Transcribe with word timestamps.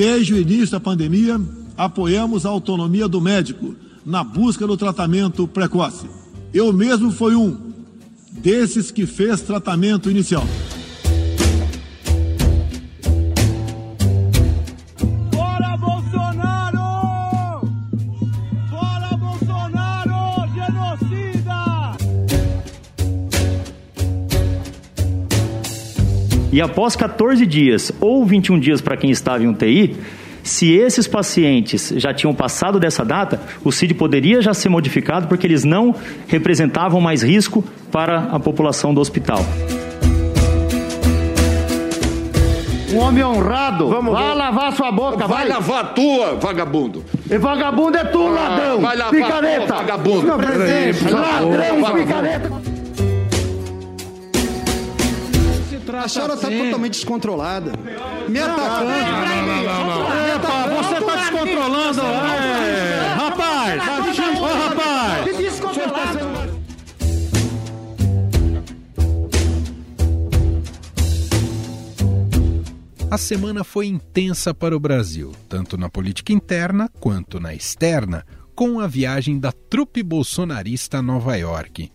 Desde 0.00 0.32
o 0.32 0.38
início 0.38 0.70
da 0.70 0.80
pandemia, 0.80 1.38
apoiamos 1.76 2.46
a 2.46 2.48
autonomia 2.48 3.06
do 3.06 3.20
médico 3.20 3.74
na 4.02 4.24
busca 4.24 4.66
do 4.66 4.74
tratamento 4.74 5.46
precoce. 5.46 6.08
Eu 6.54 6.72
mesmo 6.72 7.12
fui 7.12 7.36
um 7.36 7.54
desses 8.32 8.90
que 8.90 9.04
fez 9.04 9.42
tratamento 9.42 10.10
inicial. 10.10 10.46
E 26.52 26.60
após 26.60 26.96
14 26.96 27.46
dias 27.46 27.92
ou 28.00 28.24
21 28.24 28.58
dias 28.58 28.80
para 28.80 28.96
quem 28.96 29.10
estava 29.10 29.42
em 29.42 29.46
UTI, 29.46 29.96
se 30.42 30.72
esses 30.72 31.06
pacientes 31.06 31.92
já 31.96 32.12
tinham 32.12 32.34
passado 32.34 32.80
dessa 32.80 33.04
data, 33.04 33.40
o 33.62 33.70
CID 33.70 33.94
poderia 33.94 34.42
já 34.42 34.52
ser 34.52 34.68
modificado 34.68 35.28
porque 35.28 35.46
eles 35.46 35.64
não 35.64 35.94
representavam 36.26 37.00
mais 37.00 37.22
risco 37.22 37.62
para 37.92 38.18
a 38.32 38.40
população 38.40 38.92
do 38.92 39.00
hospital. 39.00 39.44
Um 42.92 42.98
homem 42.98 43.22
honrado. 43.22 43.88
Vamos, 43.88 44.12
vai 44.12 44.22
vamos. 44.22 44.38
lavar 44.38 44.72
sua 44.72 44.90
boca, 44.90 45.28
vai. 45.28 45.46
Vai 45.46 45.48
lavar 45.48 45.84
a 45.84 45.86
tua, 45.88 46.34
vagabundo. 46.34 47.04
E 47.30 47.38
vagabundo 47.38 47.96
é 47.96 48.04
tu, 48.04 48.26
ladrão. 48.26 48.80
vai 48.80 48.96
lavar 48.96 49.06
a 49.06 49.24
picareta. 49.24 49.66
tua, 49.66 49.76
vagabundo. 49.76 50.32
Presidente, 50.32 51.08
ladrão, 51.12 51.80
Vagabundo. 51.80 52.69
Picareta. 55.80 56.04
A 56.04 56.08
senhora 56.08 56.34
está 56.34 56.48
totalmente 56.48 56.92
descontrolada. 56.92 57.72
Me 58.28 58.38
atacando. 58.38 58.90
Epa, 60.34 60.68
você 60.68 61.04
tá 61.04 61.16
descontrolando. 61.16 62.00
É, 62.00 63.14
rapaz, 63.16 63.82
ô 64.40 64.44
rapaz. 64.44 65.40
A 73.10 73.18
semana 73.18 73.64
foi 73.64 73.86
intensa 73.86 74.54
para 74.54 74.76
o 74.76 74.78
Brasil, 74.78 75.32
tanto 75.48 75.76
na 75.76 75.90
política 75.90 76.32
interna 76.32 76.88
quanto 77.00 77.40
na 77.40 77.52
externa, 77.52 78.24
com 78.54 78.78
a 78.78 78.86
viagem 78.86 79.36
da 79.36 79.50
trupe 79.50 80.00
bolsonarista 80.00 80.98
a 80.98 81.02
Nova 81.02 81.34
York. 81.36 81.90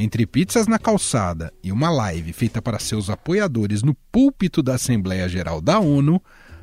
Entre 0.00 0.24
pizzas 0.24 0.68
na 0.68 0.78
calçada 0.78 1.52
e 1.60 1.72
uma 1.72 1.90
live 1.90 2.32
feita 2.32 2.62
para 2.62 2.78
seus 2.78 3.10
apoiadores 3.10 3.82
no 3.82 3.94
púlpito 4.12 4.62
da 4.62 4.76
Assembleia 4.76 5.28
Geral 5.28 5.60
da 5.60 5.80
ONU, 5.80 6.22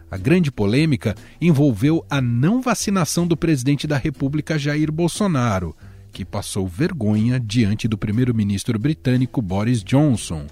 a 0.10 0.16
grande 0.16 0.50
polêmica 0.50 1.14
envolveu 1.42 2.06
a 2.10 2.22
não 2.22 2.62
vacinação 2.62 3.28
do 3.28 3.36
presidente 3.36 3.86
da 3.86 3.98
República 3.98 4.58
Jair 4.58 4.90
Bolsonaro, 4.90 5.76
que 6.14 6.24
passou 6.24 6.66
vergonha 6.66 7.38
diante 7.38 7.90
do 7.90 7.98
primeiro-ministro 7.98 8.80
britânico 8.80 9.42
Boris 9.42 9.84
Johnson. 9.84 10.48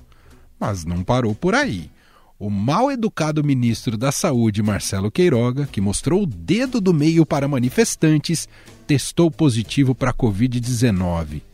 Mas 0.59 0.83
não 0.83 1.05
parou 1.05 1.33
por 1.33 1.55
aí. 1.55 1.89
O 2.37 2.49
mal 2.49 2.91
educado 2.91 3.41
ministro 3.45 3.95
da 3.95 4.11
Saúde, 4.11 4.61
Marcelo 4.61 5.09
Queiroga, 5.09 5.65
que 5.71 5.79
mostrou 5.79 6.23
o 6.23 6.27
dedo 6.27 6.81
do 6.81 6.93
meio 6.93 7.25
para 7.25 7.47
manifestantes, 7.47 8.45
testou 8.85 9.31
positivo 9.31 9.95
para 9.95 10.09
a 10.09 10.13
Covid-19. 10.13 11.52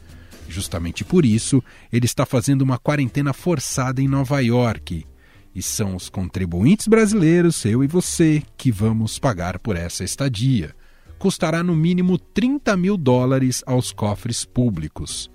Justamente 0.49 1.05
por 1.05 1.25
isso, 1.25 1.63
ele 1.93 2.07
está 2.07 2.25
fazendo 2.25 2.63
uma 2.63 2.79
quarentena 2.79 3.33
forçada 3.33 4.01
em 4.01 4.07
Nova 4.07 4.41
York. 4.41 5.05
E 5.53 5.61
são 5.61 5.95
os 5.95 6.09
contribuintes 6.09 6.87
brasileiros, 6.87 7.63
eu 7.65 7.83
e 7.83 7.87
você, 7.87 8.41
que 8.57 8.71
vamos 8.71 9.19
pagar 9.19 9.59
por 9.59 9.75
essa 9.75 10.03
estadia. 10.03 10.75
Custará 11.19 11.61
no 11.61 11.75
mínimo 11.75 12.17
30 12.17 12.75
mil 12.75 12.97
dólares 12.97 13.63
aos 13.67 13.91
cofres 13.91 14.43
públicos. 14.43 15.29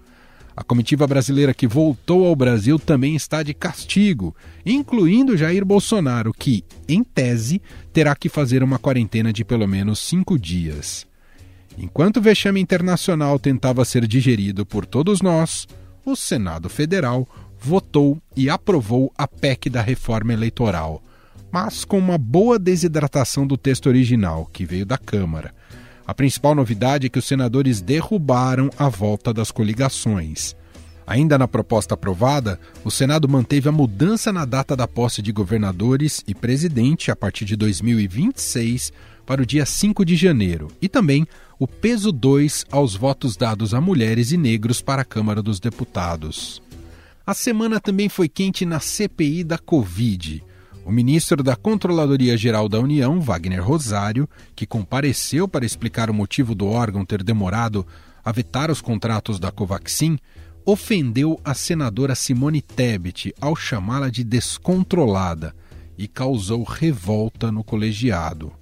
A 0.56 0.64
comitiva 0.64 1.06
brasileira 1.06 1.54
que 1.54 1.66
voltou 1.66 2.26
ao 2.26 2.34
Brasil 2.34 2.78
também 2.78 3.14
está 3.14 3.42
de 3.42 3.54
castigo, 3.54 4.34
incluindo 4.66 5.36
Jair 5.36 5.64
Bolsonaro, 5.64 6.32
que, 6.32 6.64
em 6.88 7.04
tese, 7.04 7.62
terá 7.92 8.16
que 8.16 8.28
fazer 8.28 8.62
uma 8.62 8.78
quarentena 8.78 9.32
de 9.32 9.44
pelo 9.44 9.66
menos 9.66 10.00
cinco 10.00 10.38
dias. 10.38 11.06
Enquanto 11.76 12.18
o 12.18 12.22
vexame 12.22 12.60
internacional 12.60 13.38
tentava 13.38 13.84
ser 13.84 14.06
digerido 14.06 14.64
por 14.64 14.86
todos 14.86 15.20
nós, 15.20 15.66
o 16.04 16.14
Senado 16.14 16.68
Federal 16.68 17.26
votou 17.58 18.18
e 18.36 18.50
aprovou 18.50 19.12
a 19.16 19.26
PEC 19.26 19.70
da 19.70 19.80
reforma 19.80 20.32
eleitoral, 20.32 21.02
mas 21.50 21.84
com 21.84 21.98
uma 21.98 22.18
boa 22.18 22.58
desidratação 22.58 23.46
do 23.46 23.56
texto 23.56 23.86
original, 23.86 24.48
que 24.52 24.64
veio 24.64 24.84
da 24.84 24.98
Câmara. 24.98 25.54
A 26.06 26.12
principal 26.12 26.54
novidade 26.54 27.06
é 27.06 27.08
que 27.08 27.18
os 27.18 27.24
senadores 27.24 27.80
derrubaram 27.80 28.68
a 28.78 28.88
volta 28.88 29.32
das 29.32 29.50
coligações. 29.50 30.54
Ainda 31.06 31.38
na 31.38 31.48
proposta 31.48 31.94
aprovada, 31.94 32.58
o 32.82 32.90
Senado 32.90 33.28
manteve 33.28 33.68
a 33.68 33.72
mudança 33.72 34.32
na 34.32 34.44
data 34.44 34.76
da 34.76 34.86
posse 34.86 35.20
de 35.22 35.32
governadores 35.32 36.22
e 36.26 36.34
presidente 36.34 37.10
a 37.10 37.16
partir 37.16 37.44
de 37.44 37.56
2026 37.56 38.92
para 39.26 39.42
o 39.42 39.46
dia 39.46 39.64
5 39.64 40.04
de 40.04 40.16
janeiro 40.16 40.68
e 40.80 40.88
também 40.88 41.26
o 41.58 41.66
peso 41.66 42.10
2 42.10 42.66
aos 42.70 42.96
votos 42.96 43.36
dados 43.36 43.74
a 43.74 43.80
mulheres 43.80 44.32
e 44.32 44.36
negros 44.36 44.80
para 44.80 45.02
a 45.02 45.04
Câmara 45.04 45.42
dos 45.42 45.60
Deputados. 45.60 46.62
A 47.26 47.32
semana 47.32 47.80
também 47.80 48.08
foi 48.08 48.28
quente 48.28 48.66
na 48.66 48.80
CPI 48.80 49.44
da 49.44 49.56
Covid. 49.56 50.44
O 50.84 50.92
ministro 50.92 51.42
da 51.42 51.56
Controladoria 51.56 52.36
Geral 52.36 52.68
da 52.68 52.78
União, 52.78 53.20
Wagner 53.20 53.64
Rosário, 53.64 54.28
que 54.54 54.66
compareceu 54.66 55.48
para 55.48 55.64
explicar 55.64 56.10
o 56.10 56.14
motivo 56.14 56.54
do 56.54 56.66
órgão 56.66 57.04
ter 57.04 57.22
demorado 57.22 57.86
a 58.22 58.30
vetar 58.30 58.70
os 58.70 58.82
contratos 58.82 59.38
da 59.38 59.50
Covaxin, 59.50 60.18
ofendeu 60.66 61.40
a 61.44 61.54
senadora 61.54 62.14
Simone 62.14 62.60
Tebet 62.60 63.34
ao 63.40 63.54
chamá-la 63.54 64.10
de 64.10 64.24
descontrolada 64.24 65.54
e 65.96 66.08
causou 66.08 66.62
revolta 66.62 67.50
no 67.50 67.62
colegiado. 67.62 68.52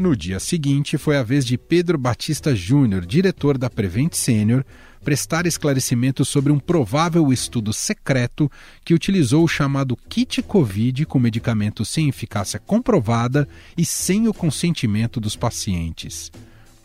No 0.00 0.16
dia 0.16 0.40
seguinte, 0.40 0.96
foi 0.96 1.18
a 1.18 1.22
vez 1.22 1.44
de 1.44 1.58
Pedro 1.58 1.98
Batista 1.98 2.56
Júnior, 2.56 3.04
diretor 3.04 3.58
da 3.58 3.68
Prevent 3.68 4.14
Senior, 4.14 4.64
prestar 5.04 5.44
esclarecimentos 5.44 6.26
sobre 6.26 6.50
um 6.50 6.58
provável 6.58 7.30
estudo 7.30 7.70
secreto 7.70 8.50
que 8.82 8.94
utilizou 8.94 9.44
o 9.44 9.48
chamado 9.48 9.94
kit 10.08 10.40
Covid 10.40 11.04
com 11.04 11.18
medicamento 11.18 11.84
sem 11.84 12.08
eficácia 12.08 12.58
comprovada 12.58 13.46
e 13.76 13.84
sem 13.84 14.26
o 14.26 14.32
consentimento 14.32 15.20
dos 15.20 15.36
pacientes. 15.36 16.32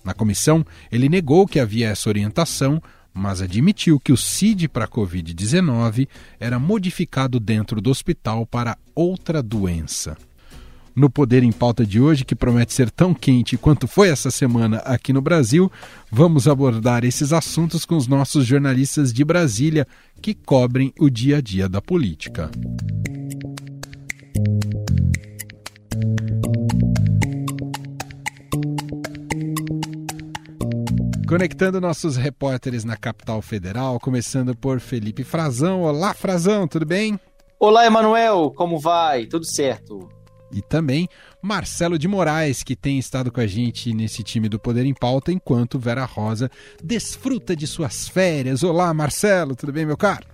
Na 0.04 0.14
comissão, 0.14 0.66
ele 0.92 1.08
negou 1.08 1.48
que 1.48 1.62
havia 1.62 1.88
essa 1.88 2.10
orientação, 2.10 2.84
mas 3.14 3.42
admitiu 3.42 3.98
que 3.98 4.12
o 4.12 4.18
CID 4.18 4.68
para 4.68 4.84
a 4.84 4.90
Covid-19 4.90 6.06
era 6.38 6.60
modificado 6.60 7.40
dentro 7.40 7.80
do 7.80 7.90
hospital 7.90 8.46
para 8.46 8.78
outra 8.94 9.42
doença. 9.42 10.18
No 10.96 11.10
Poder 11.10 11.44
em 11.44 11.52
Pauta 11.52 11.86
de 11.86 12.00
hoje, 12.00 12.24
que 12.24 12.34
promete 12.34 12.74
ser 12.74 12.90
tão 12.90 13.14
quente 13.14 13.58
quanto 13.58 13.86
foi 13.86 14.08
essa 14.08 14.32
semana 14.32 14.78
aqui 14.78 15.12
no 15.12 15.22
Brasil, 15.22 15.70
vamos 16.10 16.48
abordar 16.48 17.04
esses 17.04 17.34
assuntos 17.34 17.84
com 17.84 17.98
os 17.98 18.08
nossos 18.08 18.46
jornalistas 18.46 19.12
de 19.12 19.26
Brasília 19.26 19.86
que 20.22 20.34
cobrem 20.34 20.94
o 20.98 21.10
dia 21.10 21.38
a 21.38 21.42
dia 21.42 21.68
da 21.68 21.82
política. 21.82 22.50
Conectando 31.28 31.82
nossos 31.82 32.16
repórteres 32.16 32.86
na 32.86 32.96
capital 32.96 33.42
federal, 33.42 34.00
começando 34.00 34.56
por 34.56 34.80
Felipe 34.80 35.26
Frazão. 35.26 35.82
Olá, 35.82 36.14
Frazão, 36.14 36.70
tudo 36.70 36.86
bem? 36.86 37.20
Olá, 37.60 37.86
Emanuel, 37.86 38.54
como 38.56 38.80
vai? 38.80 39.26
Tudo 39.26 39.46
certo? 39.46 40.15
E 40.56 40.62
também 40.62 41.10
Marcelo 41.42 42.00
de 42.00 42.08
Moraes, 42.08 42.64
que 42.64 42.78
tem 42.78 42.98
estado 42.98 43.30
com 43.30 43.42
a 43.42 43.46
gente 43.46 43.94
nesse 43.94 44.24
time 44.24 44.48
do 44.48 44.58
Poder 44.58 44.86
em 44.86 44.94
Pauta, 44.94 45.30
enquanto 45.30 45.78
Vera 45.78 46.06
Rosa 46.06 46.50
desfruta 46.82 47.54
de 47.54 47.68
suas 47.68 48.08
férias. 48.08 48.64
Olá, 48.64 48.94
Marcelo, 48.94 49.54
tudo 49.54 49.74
bem, 49.74 49.86
meu 49.86 49.98
caro? 49.98 50.26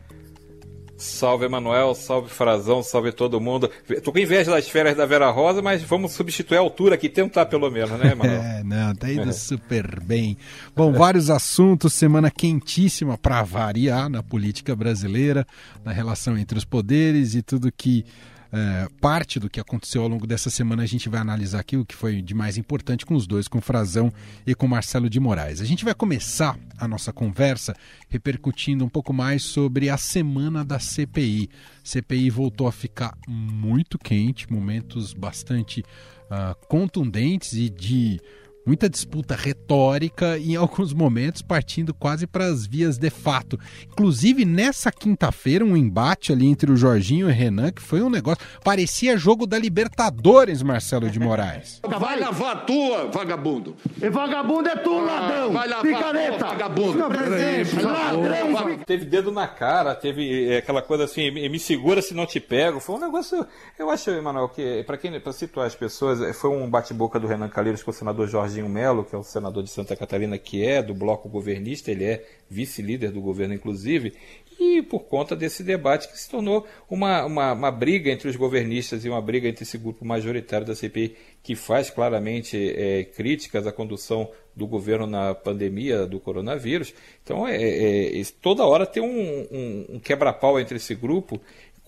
Salve, 1.02 1.46
Emanuel, 1.46 1.96
salve, 1.96 2.30
Frazão, 2.30 2.84
salve 2.84 3.12
todo 3.12 3.42
mundo. 3.42 3.72
Tô 4.04 4.12
com 4.12 4.20
inveja 4.20 4.52
das 4.52 4.70
férias 4.70 4.96
da 4.96 5.04
Vera 5.04 5.32
Rosa, 5.32 5.60
mas 5.60 5.82
vamos 5.82 6.12
substituir 6.12 6.58
a 6.58 6.60
altura 6.60 6.94
aqui, 6.94 7.10
tentar 7.10 7.48
pelo 7.48 7.72
menos, 7.72 7.90
né, 7.98 8.12
Emanuel? 8.12 8.42
É, 8.62 8.64
não, 8.64 8.94
tá 8.94 9.12
indo 9.12 9.34
super 9.34 10.00
bem. 10.00 10.38
Bom, 10.76 10.94
vários 10.94 11.32
assuntos, 11.32 11.94
semana 11.94 12.30
quentíssima 12.30 13.18
para 13.18 13.42
variar 13.42 14.08
na 14.08 14.22
política 14.22 14.76
brasileira, 14.76 15.46
na 15.84 15.92
relação 15.92 16.38
entre 16.38 16.60
os 16.60 16.66
poderes 16.66 17.34
e 17.34 17.42
tudo 17.42 17.72
que 17.72 18.06
é, 18.52 18.88
parte 19.00 19.40
do 19.40 19.50
que 19.50 19.60
aconteceu 19.60 20.02
ao 20.02 20.08
longo 20.08 20.28
dessa 20.28 20.50
semana 20.50 20.84
a 20.84 20.86
gente 20.86 21.08
vai 21.08 21.22
analisar 21.22 21.60
aqui 21.60 21.78
o 21.78 21.86
que 21.86 21.96
foi 21.96 22.22
de 22.22 22.34
mais 22.34 22.58
importante 22.58 23.06
com 23.06 23.16
os 23.16 23.26
dois, 23.26 23.48
com 23.48 23.60
o 23.60 23.62
Frazão 23.62 24.12
e 24.46 24.54
com 24.54 24.66
o 24.66 24.70
Marcelo 24.70 25.10
de 25.10 25.20
Moraes. 25.20 25.62
A 25.62 25.66
gente 25.66 25.86
vai 25.86 25.94
começar 25.94 26.58
a 26.78 26.88
nossa 26.88 27.14
conversa 27.14 27.76
repercutindo 28.10 28.84
um 28.84 28.90
pouco 28.90 29.14
mais 29.14 29.44
sobre 29.44 29.90
a 29.90 29.98
semana 29.98 30.66
da 30.66 30.80
CPI. 30.80 31.50
CPI 31.84 32.30
voltou 32.30 32.68
a 32.68 32.72
ficar 32.72 33.18
muito 33.28 33.98
quente, 33.98 34.52
momentos 34.52 35.14
bastante 35.14 35.82
uh, 35.82 36.56
contundentes 36.68 37.54
e 37.54 37.70
de 37.70 38.20
muita 38.66 38.90
disputa 38.90 39.36
retórica 39.36 40.38
e 40.38 40.54
em 40.54 40.56
alguns 40.56 40.94
momentos 40.94 41.42
partindo 41.42 41.94
quase 41.94 42.28
para 42.28 42.46
as 42.46 42.66
vias 42.66 42.98
de 42.98 43.10
fato. 43.10 43.60
Inclusive 43.92 44.46
nessa 44.46 44.92
quinta-feira 44.92 45.66
um 45.66 45.76
embate 45.76 46.32
ali 46.32 46.48
entre 46.48 46.72
o 46.72 46.78
Jorginho 46.78 47.28
e 47.28 47.32
o 47.32 47.34
Renan 47.34 47.72
que 47.72 47.82
foi 47.82 48.02
um 48.02 48.10
negócio, 48.10 48.44
parecia 48.64 49.18
jogo 49.18 49.46
da 49.46 49.58
Libertadores, 49.58 50.62
Marcelo 50.62 51.10
de 51.10 51.20
Moraes. 51.20 51.82
Vai 52.00 52.20
lavar 52.20 52.58
a 52.58 52.60
tua, 52.62 53.08
vagabundo. 53.12 53.76
E 54.02 54.10
vagabundo 54.10 54.70
é 54.70 54.76
tu, 54.76 55.00
ladrão. 55.00 55.54
Vai 55.54 55.68
lavar 55.68 55.84
Picareta. 55.84 56.36
a 56.36 56.38
tua, 56.38 56.48
vagabundo. 56.50 57.00
Ladrão. 57.00 58.80
Teve 58.86 59.06
dedo 59.06 59.32
na 59.32 59.48
cara, 59.48 59.96
teve 59.96 60.50
é, 60.50 60.58
aquela 60.58 60.82
coisa 60.82 61.06
assim, 61.06 61.32
me 61.32 61.60
segura 61.60 62.02
se 62.02 62.14
não 62.14 62.26
te 62.26 62.40
pego. 62.40 62.80
Foi 62.80 62.96
um 62.96 63.00
negócio. 63.00 63.46
Eu 63.78 63.90
acho, 63.90 64.10
Emanuel, 64.10 64.50
que 64.50 64.84
para 64.84 64.98
quem 64.98 65.12
para 65.20 65.34
situar 65.34 65.68
as 65.68 65.76
pessoas, 65.76 66.22
é, 66.22 66.34
foi 66.34 66.50
um 66.50 66.70
bate-boca 66.70 67.20
do 67.20 67.28
Renan 67.28 67.50
Calheiros 67.50 67.84
com 67.84 67.92
o 67.92 67.94
senador 67.94 68.28
Jorginho 68.52 68.70
Melo, 68.70 69.06
que 69.06 69.16
é 69.16 69.18
o 69.18 69.24
senador 69.24 69.64
de 69.64 69.70
Santa 69.70 69.96
Catarina, 69.96 70.38
que 70.38 70.66
é 70.66 70.84
do 70.84 70.94
bloco 70.94 71.30
governista, 71.30 71.90
ele 71.90 72.04
é 72.04 72.26
vice-líder 72.50 73.12
do 73.12 73.22
governo, 73.22 73.54
inclusive, 73.54 74.14
e 74.60 74.82
por 74.82 75.06
conta 75.06 75.36
desse 75.36 75.64
debate 75.64 76.08
que 76.08 76.20
se 76.20 76.30
tornou 76.30 76.68
uma, 76.90 77.26
uma, 77.26 77.54
uma, 77.54 77.72
briga 77.72 78.12
entre 78.12 78.28
os 78.28 78.36
governistas 78.36 79.04
e 79.04 79.10
uma 79.10 79.22
briga 79.22 79.48
entre 79.48 79.64
esse 79.64 79.78
grupo 79.78 80.06
majoritário 80.06 80.68
da 80.68 80.76
CPI, 80.76 81.16
que 81.42 81.56
faz 81.56 81.90
claramente 81.90 82.58
é, 82.76 83.06
críticas 83.06 83.66
à 83.66 83.72
condução 83.72 84.30
do 84.56 84.68
governo 84.68 85.08
na 85.08 85.34
pandemia 85.34 86.06
do 86.06 86.20
coronavírus. 86.20 86.94
Então, 87.24 87.48
é, 87.48 87.56
é, 87.58 88.24
toda 88.42 88.66
hora 88.66 88.86
tem 88.86 89.02
um, 89.02 89.48
um, 89.52 89.96
um 89.96 90.00
quebra-pau 90.00 90.60
entre 90.60 90.76
esse 90.76 90.94
grupo 90.94 91.42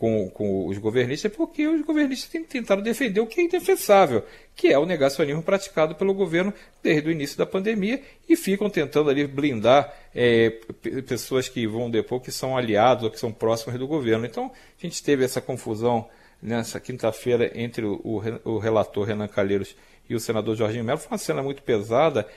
com, 0.03 0.29
com 0.31 0.67
os 0.67 0.77
governistas, 0.79 1.31
porque 1.31 1.65
os 1.65 1.81
governistas 1.81 2.29
tentado 2.49 2.81
defender 2.81 3.21
o 3.21 3.25
que 3.25 3.39
é 3.39 3.43
indefensável, 3.45 4.21
que 4.53 4.67
é 4.67 4.77
o 4.77 4.85
negacionismo 4.85 5.41
praticado 5.41 5.95
pelo 5.95 6.13
governo 6.13 6.53
desde 6.83 7.07
o 7.07 7.11
início 7.13 7.37
da 7.37 7.45
pandemia 7.45 8.01
e 8.27 8.35
ficam 8.35 8.69
tentando 8.69 9.09
ali 9.09 9.25
blindar 9.25 9.93
é, 10.13 10.59
pessoas 11.07 11.47
que 11.47 11.65
vão 11.65 11.89
depor 11.89 12.19
que 12.19 12.33
são 12.33 12.57
aliados 12.57 13.05
ou 13.05 13.09
que 13.09 13.17
são 13.17 13.31
próximos 13.31 13.79
do 13.79 13.87
governo. 13.87 14.25
Então, 14.25 14.51
a 14.77 14.85
gente 14.85 15.01
teve 15.01 15.23
essa 15.23 15.39
confusão 15.39 16.05
nessa 16.41 16.81
quinta-feira 16.81 17.49
entre 17.55 17.85
o, 17.85 18.21
o, 18.43 18.57
relator 18.57 19.07
Renan 19.07 19.29
Calheiros 19.29 19.73
o 20.15 20.19
senador 20.19 20.55
Jorginho 20.55 20.83
Melo, 20.83 20.99
foi 20.99 21.11
uma 21.11 21.17
cena 21.17 21.41
muito 21.41 21.61
pesada. 21.61 22.27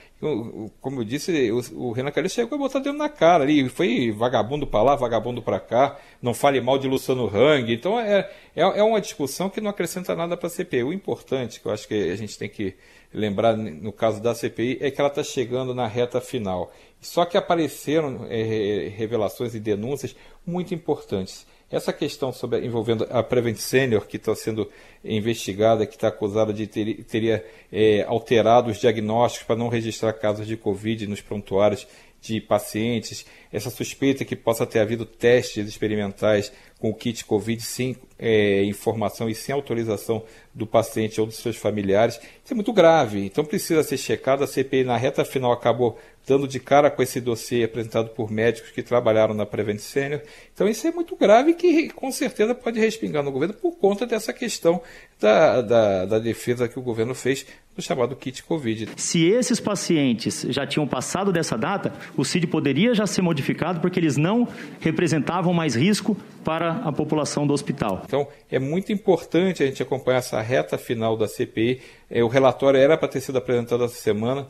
Como 0.81 1.01
eu 1.01 1.05
disse, 1.05 1.51
o, 1.51 1.89
o 1.89 1.93
Renan 1.93 2.11
Calheiros 2.11 2.33
chegou 2.33 2.57
a 2.57 2.59
botar 2.59 2.79
dentro 2.79 2.99
na 2.99 3.09
cara 3.09 3.45
ali, 3.45 3.69
foi 3.69 4.11
vagabundo 4.11 4.67
para 4.67 4.83
lá, 4.83 4.97
vagabundo 4.97 5.43
para 5.43 5.61
cá, 5.61 5.99
não 6.21 6.33
fale 6.35 6.61
mal 6.61 6.79
de 6.79 6.89
Luciano 6.89 7.27
Hang. 7.27 7.73
Então 7.73 7.99
é, 7.99 8.31
é, 8.55 8.63
é 8.63 8.83
uma 8.83 9.01
discussão 9.01 9.49
que 9.49 9.61
não 9.61 9.71
acrescenta 9.71 10.15
nada 10.15 10.37
para 10.37 10.47
a 10.47 10.51
CPI. 10.51 10.83
O 10.83 10.93
importante, 10.93 11.61
que 11.61 11.67
eu 11.67 11.73
acho 11.73 11.87
que 11.87 12.11
a 12.11 12.17
gente 12.17 12.39
tem 12.39 12.49
que 12.49 12.75
lembrar 13.13 13.57
no 13.57 13.93
caso 13.93 14.23
da 14.23 14.35
CPI, 14.35 14.79
é 14.81 14.91
que 14.91 15.01
ela 15.01 15.09
está 15.09 15.23
chegando 15.23 15.75
na 15.75 15.87
reta 15.87 16.21
final. 16.21 16.73
Só 17.01 17.25
que 17.25 17.37
apareceram 17.37 18.27
é, 18.29 18.93
revelações 18.97 19.55
e 19.55 19.61
denúncias 19.61 20.17
muito 20.47 20.75
importantes. 20.75 21.47
Essa 21.77 21.93
questão 21.93 22.33
sobre 22.33 22.65
envolvendo 22.65 23.07
a 23.11 23.23
Prevent 23.23 23.59
Senior, 23.59 24.07
que 24.07 24.17
está 24.17 24.35
sendo 24.35 24.67
investigada, 25.05 25.85
que 25.85 25.95
está 25.95 26.09
acusada 26.09 26.51
de 26.51 26.67
ter 26.67 27.05
teria 27.05 27.45
é, 27.71 28.03
alterado 28.09 28.71
os 28.71 28.79
diagnósticos 28.79 29.47
para 29.47 29.57
não 29.57 29.69
registrar 29.69 30.15
casos 30.15 30.47
de 30.47 30.57
Covid 30.57 31.07
nos 31.07 31.21
prontuários 31.21 31.87
de 32.19 32.41
pacientes, 32.41 33.27
essa 33.53 33.69
suspeita 33.69 34.25
que 34.25 34.35
possa 34.35 34.67
ter 34.67 34.81
havido 34.81 35.05
testes 35.05 35.69
experimentais 35.69 36.51
com 36.79 36.89
o 36.89 36.95
kit 36.95 37.23
Covid 37.27 37.63
sem 37.63 37.95
é, 38.19 38.65
informação 38.65 39.29
e 39.29 39.35
sem 39.35 39.55
autorização 39.55 40.25
do 40.55 40.67
paciente 40.67 41.21
ou 41.21 41.27
dos 41.27 41.37
seus 41.37 41.57
familiares, 41.57 42.19
isso 42.43 42.53
é 42.53 42.55
muito 42.55 42.73
grave. 42.73 43.27
Então 43.27 43.45
precisa 43.45 43.83
ser 43.83 43.99
checado. 43.99 44.43
A 44.43 44.47
CPI 44.47 44.83
na 44.83 44.97
reta 44.97 45.27
final 45.27 45.53
acabou 45.53 45.99
dando 46.27 46.49
de 46.49 46.59
cara 46.59 46.91
com 46.91 47.03
esse 47.03 47.21
dossiê 47.21 47.65
apresentado 47.65 48.11
por 48.11 48.31
médicos 48.31 48.71
que 48.71 48.83
trabalharam 48.83 49.33
na 49.33 49.47
Prevent 49.47 49.79
Senior. 49.79 50.21
Então 50.53 50.69
isso 50.69 50.87
é 50.87 50.91
muito 50.91 51.15
grave 51.15 51.53
e 51.53 51.55
que 51.55 51.89
com 51.91 52.11
certeza 52.11 52.55
pode 52.55 52.81
respingar 52.81 53.23
no 53.23 53.31
governo 53.31 53.55
por 53.55 53.73
conta 53.77 54.05
dessa 54.05 54.33
questão 54.33 54.83
da, 55.21 55.63
da, 55.63 56.05
da 56.05 56.19
defesa 56.19 56.69
que 56.69 56.79
o 56.79 56.83
governo 56.83 57.15
fez 57.15 57.47
do 57.77 57.83
chamado 57.83 58.17
kit 58.17 58.43
Covid. 58.43 58.89
Se 58.97 59.25
esses 59.27 59.61
pacientes 59.61 60.47
já 60.49 60.67
tinham 60.67 60.87
passado 60.87 61.31
dessa 61.31 61.57
data, 61.57 61.93
o 62.17 62.25
CID 62.25 62.47
poderia 62.47 62.95
já 62.95 63.07
ser 63.07 63.23
modificado 63.23 63.81
porque 63.81 64.01
eles 64.01 64.17
não 64.17 64.49
representavam 64.81 65.53
mais 65.53 65.75
risco 65.75 66.17
para 66.43 66.73
a 66.79 66.93
população 66.93 67.47
do 67.47 67.53
hospital. 67.53 68.03
Então 68.05 68.27
é 68.51 68.59
muito 68.59 68.93
importante 68.93 69.63
a 69.63 69.67
gente 69.67 69.83
acompanhar 69.83 70.19
essa 70.19 70.41
reta 70.41 70.79
final 70.79 71.17
da 71.17 71.29
CPI. 71.29 71.81
É, 72.11 72.25
o 72.25 72.29
relatório 72.29 72.81
era 72.81 72.97
para 72.97 73.09
ter 73.09 73.21
sido 73.21 73.37
apresentado 73.37 73.85
essa 73.85 73.97
semana, 73.97 74.47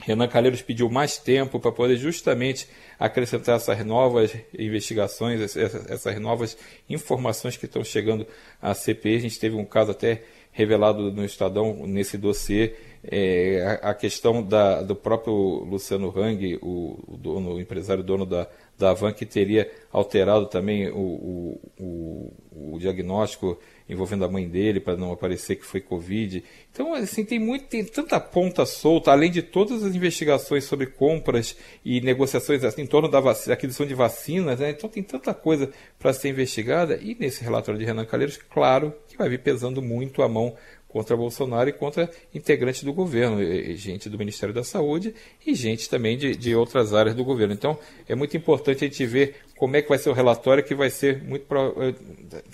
Renan 0.00 0.28
Calheiros 0.28 0.62
pediu 0.62 0.88
mais 0.88 1.18
tempo 1.18 1.58
para 1.58 1.72
poder 1.72 1.96
justamente 1.96 2.68
acrescentar 2.98 3.56
essas 3.56 3.84
novas 3.84 4.34
investigações, 4.56 5.56
essas 5.56 6.20
novas 6.20 6.56
informações 6.88 7.56
que 7.56 7.66
estão 7.66 7.82
chegando 7.82 8.26
à 8.62 8.74
CPI. 8.74 9.16
A 9.16 9.20
gente 9.20 9.40
teve 9.40 9.56
um 9.56 9.64
caso 9.64 9.90
até 9.90 10.22
revelado 10.52 11.12
no 11.12 11.24
Estadão 11.24 11.86
nesse 11.86 12.18
dossiê, 12.18 12.74
é, 13.04 13.78
a, 13.80 13.94
questão 13.94 14.42
da, 14.42 14.82
do 14.82 14.96
próprio 14.96 15.32
Luciano 15.64 16.12
Hang, 16.16 16.58
o, 16.60 16.98
o, 17.06 17.16
dono, 17.16 17.54
o 17.54 17.60
empresário 17.60 18.02
dono 18.02 18.26
da, 18.26 18.48
da 18.76 19.12
que 19.12 19.24
teria 19.24 19.70
alterado 19.92 20.46
também 20.46 20.88
o, 20.90 21.60
o, 21.78 22.32
o 22.74 22.78
diagnóstico 22.80 23.56
envolvendo 23.88 24.24
a 24.24 24.28
mãe 24.28 24.48
dele 24.48 24.80
para 24.80 24.96
não 24.96 25.12
aparecer 25.12 25.56
que 25.56 25.64
foi 25.64 25.80
Covid. 25.80 26.44
Então, 26.72 26.94
assim, 26.94 27.24
tem 27.24 27.38
muito, 27.38 27.66
tem 27.66 27.84
tanta 27.84 28.20
ponta 28.20 28.66
solta, 28.66 29.10
além 29.10 29.30
de 29.30 29.42
todas 29.42 29.82
as 29.82 29.94
investigações 29.94 30.64
sobre 30.64 30.86
compras 30.86 31.56
e 31.84 32.00
negociações 32.00 32.62
assim, 32.64 32.82
em 32.82 32.86
torno 32.86 33.08
da 33.08 33.20
vacina, 33.20 33.54
aquisição 33.54 33.86
de 33.86 33.94
vacinas, 33.94 34.60
né? 34.60 34.70
Então 34.70 34.88
tem 34.88 35.02
tanta 35.02 35.32
coisa 35.32 35.70
para 35.98 36.12
ser 36.12 36.28
investigada. 36.28 36.98
E 37.02 37.16
nesse 37.18 37.42
relatório 37.42 37.78
de 37.78 37.86
Renan 37.86 38.04
Calheiros, 38.04 38.36
claro 38.36 38.92
que 39.08 39.16
vai 39.16 39.28
vir 39.28 39.40
pesando 39.40 39.80
muito 39.80 40.22
a 40.22 40.28
mão 40.28 40.54
contra 40.88 41.16
Bolsonaro 41.16 41.68
e 41.68 41.72
contra 41.72 42.10
integrantes 42.34 42.82
do 42.82 42.92
governo, 42.92 43.38
gente 43.76 44.08
do 44.08 44.18
Ministério 44.18 44.54
da 44.54 44.64
Saúde 44.64 45.14
e 45.46 45.54
gente 45.54 45.88
também 45.88 46.16
de, 46.16 46.34
de 46.34 46.54
outras 46.54 46.94
áreas 46.94 47.14
do 47.14 47.22
governo. 47.22 47.52
Então, 47.52 47.78
é 48.08 48.14
muito 48.14 48.36
importante 48.36 48.84
a 48.84 48.88
gente 48.88 49.04
ver 49.04 49.36
como 49.58 49.76
é 49.76 49.82
que 49.82 49.88
vai 49.88 49.98
ser 49.98 50.08
o 50.08 50.12
relatório, 50.12 50.62
que 50.62 50.74
vai 50.74 50.88
ser 50.88 51.22
muito. 51.22 51.44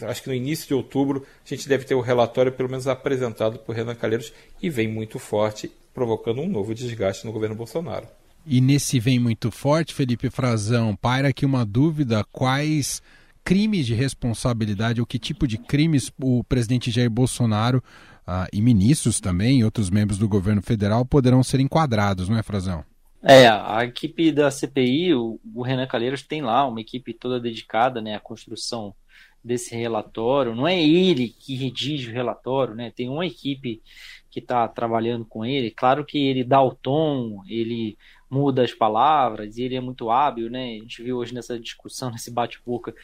Acho 0.03 0.23
que 0.23 0.29
no 0.29 0.35
início 0.35 0.67
de 0.67 0.75
outubro 0.75 1.25
a 1.45 1.49
gente 1.49 1.69
deve 1.69 1.85
ter 1.85 1.95
o 1.95 2.01
relatório, 2.01 2.51
pelo 2.51 2.69
menos 2.69 2.89
apresentado 2.89 3.59
por 3.59 3.75
Renan 3.75 3.95
Calheiros, 3.95 4.33
e 4.61 4.71
vem 4.71 4.88
muito 4.88 5.19
forte, 5.19 5.71
provocando 5.93 6.40
um 6.40 6.49
novo 6.49 6.75
desgaste 6.75 7.26
no 7.26 7.33
governo 7.33 7.55
Bolsonaro. 7.55 8.07
E 8.47 8.61
nesse 8.61 8.99
vem 8.99 9.19
muito 9.19 9.50
forte, 9.50 9.95
Felipe 9.95 10.31
Frazão, 10.31 10.97
paira 10.97 11.28
aqui 11.28 11.45
uma 11.45 11.64
dúvida: 11.64 12.25
quais 12.33 13.02
crimes 13.45 13.87
de 13.87 13.95
responsabilidade 13.95 15.00
ou 15.00 15.07
que 15.07 15.19
tipo 15.19 15.47
de 15.47 15.59
crimes 15.59 16.11
o 16.21 16.43
presidente 16.45 16.90
Jair 16.90 17.11
Bolsonaro 17.11 17.83
ah, 18.26 18.49
e 18.50 18.62
ministros 18.62 19.21
também, 19.21 19.62
outros 19.62 19.90
membros 19.90 20.19
do 20.19 20.28
governo 20.28 20.62
federal 20.62 21.05
poderão 21.05 21.43
ser 21.43 21.61
enquadrados, 21.61 22.28
não 22.28 22.38
é, 22.38 22.43
Frazão? 22.43 22.83
É, 23.26 23.49
a 23.49 23.85
equipe 23.85 24.31
da 24.31 24.50
CPI, 24.50 25.14
o, 25.14 25.40
o 25.54 25.62
Renan 25.62 25.87
Calheiros 25.87 26.23
tem 26.23 26.43
lá 26.43 26.66
uma 26.66 26.81
equipe 26.81 27.14
toda 27.14 27.40
dedicada 27.40 28.02
né, 28.02 28.14
à 28.14 28.21
construção 28.21 28.95
desse 29.43 29.75
relatório. 29.75 30.54
Não 30.54 30.69
é 30.69 30.83
ele 30.83 31.28
que 31.28 31.54
redige 31.54 32.11
o 32.11 32.12
relatório, 32.12 32.75
né? 32.75 32.93
Tem 32.95 33.09
uma 33.09 33.26
equipe 33.26 33.83
que 34.31 34.40
está 34.40 34.66
trabalhando 34.69 35.25
com 35.25 35.45
ele. 35.45 35.71
Claro 35.71 36.04
que 36.04 36.19
ele 36.19 36.43
dá 36.43 36.61
o 36.61 36.75
tom, 36.75 37.43
ele 37.49 37.97
muda 38.28 38.62
as 38.62 38.75
palavras, 38.75 39.57
ele 39.59 39.76
é 39.76 39.81
muito 39.81 40.11
hábil, 40.11 40.50
né? 40.50 40.76
A 40.76 40.78
gente 40.81 41.02
viu 41.02 41.19
hoje 41.19 41.33
nessa 41.33 41.59
discussão, 41.59 42.11
nesse 42.12 42.31
bate-boca 42.31 42.95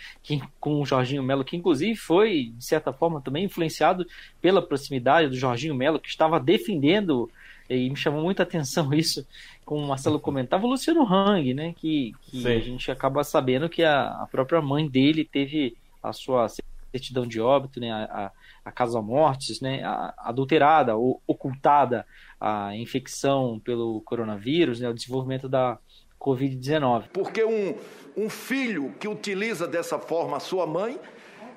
com 0.58 0.80
o 0.80 0.84
Jorginho 0.84 1.22
Melo, 1.22 1.44
que 1.44 1.56
inclusive 1.56 1.94
foi, 1.94 2.52
de 2.56 2.64
certa 2.64 2.92
forma, 2.92 3.20
também 3.20 3.44
influenciado 3.44 4.06
pela 4.40 4.60
proximidade 4.60 5.28
do 5.28 5.36
Jorginho 5.36 5.74
Melo, 5.74 6.00
que 6.00 6.08
estava 6.08 6.40
defendendo, 6.40 7.30
e 7.76 7.88
me 7.88 7.96
chamou 7.96 8.22
muita 8.22 8.42
atenção 8.42 8.92
isso, 8.94 9.26
como 9.64 9.84
o 9.84 9.88
Marcelo 9.88 10.18
comentava, 10.18 10.66
o 10.66 10.70
Luciano 10.70 11.04
Hang, 11.04 11.54
né? 11.54 11.74
Que, 11.76 12.12
que 12.22 12.46
a 12.46 12.60
gente 12.60 12.90
acaba 12.90 13.22
sabendo 13.22 13.68
que 13.68 13.82
a, 13.82 14.22
a 14.22 14.26
própria 14.30 14.60
mãe 14.60 14.88
dele 14.88 15.24
teve 15.24 15.76
a 16.02 16.12
sua 16.12 16.48
certidão 16.90 17.26
de 17.26 17.40
óbito, 17.40 17.78
né? 17.78 17.92
A, 17.92 18.04
a, 18.04 18.30
a 18.64 18.72
causa 18.72 19.00
mortes, 19.00 19.60
né? 19.60 19.82
A, 19.84 20.12
adulterada 20.18 20.96
ou 20.96 21.22
ocultada 21.26 22.06
a 22.40 22.74
infecção 22.74 23.60
pelo 23.60 24.00
coronavírus, 24.00 24.80
né, 24.80 24.88
o 24.88 24.94
desenvolvimento 24.94 25.48
da 25.48 25.78
Covid-19. 26.18 27.08
Porque 27.12 27.44
um, 27.44 27.76
um 28.16 28.30
filho 28.30 28.94
que 28.98 29.06
utiliza 29.06 29.68
dessa 29.68 29.98
forma 29.98 30.38
a 30.38 30.40
sua 30.40 30.66
mãe 30.66 30.98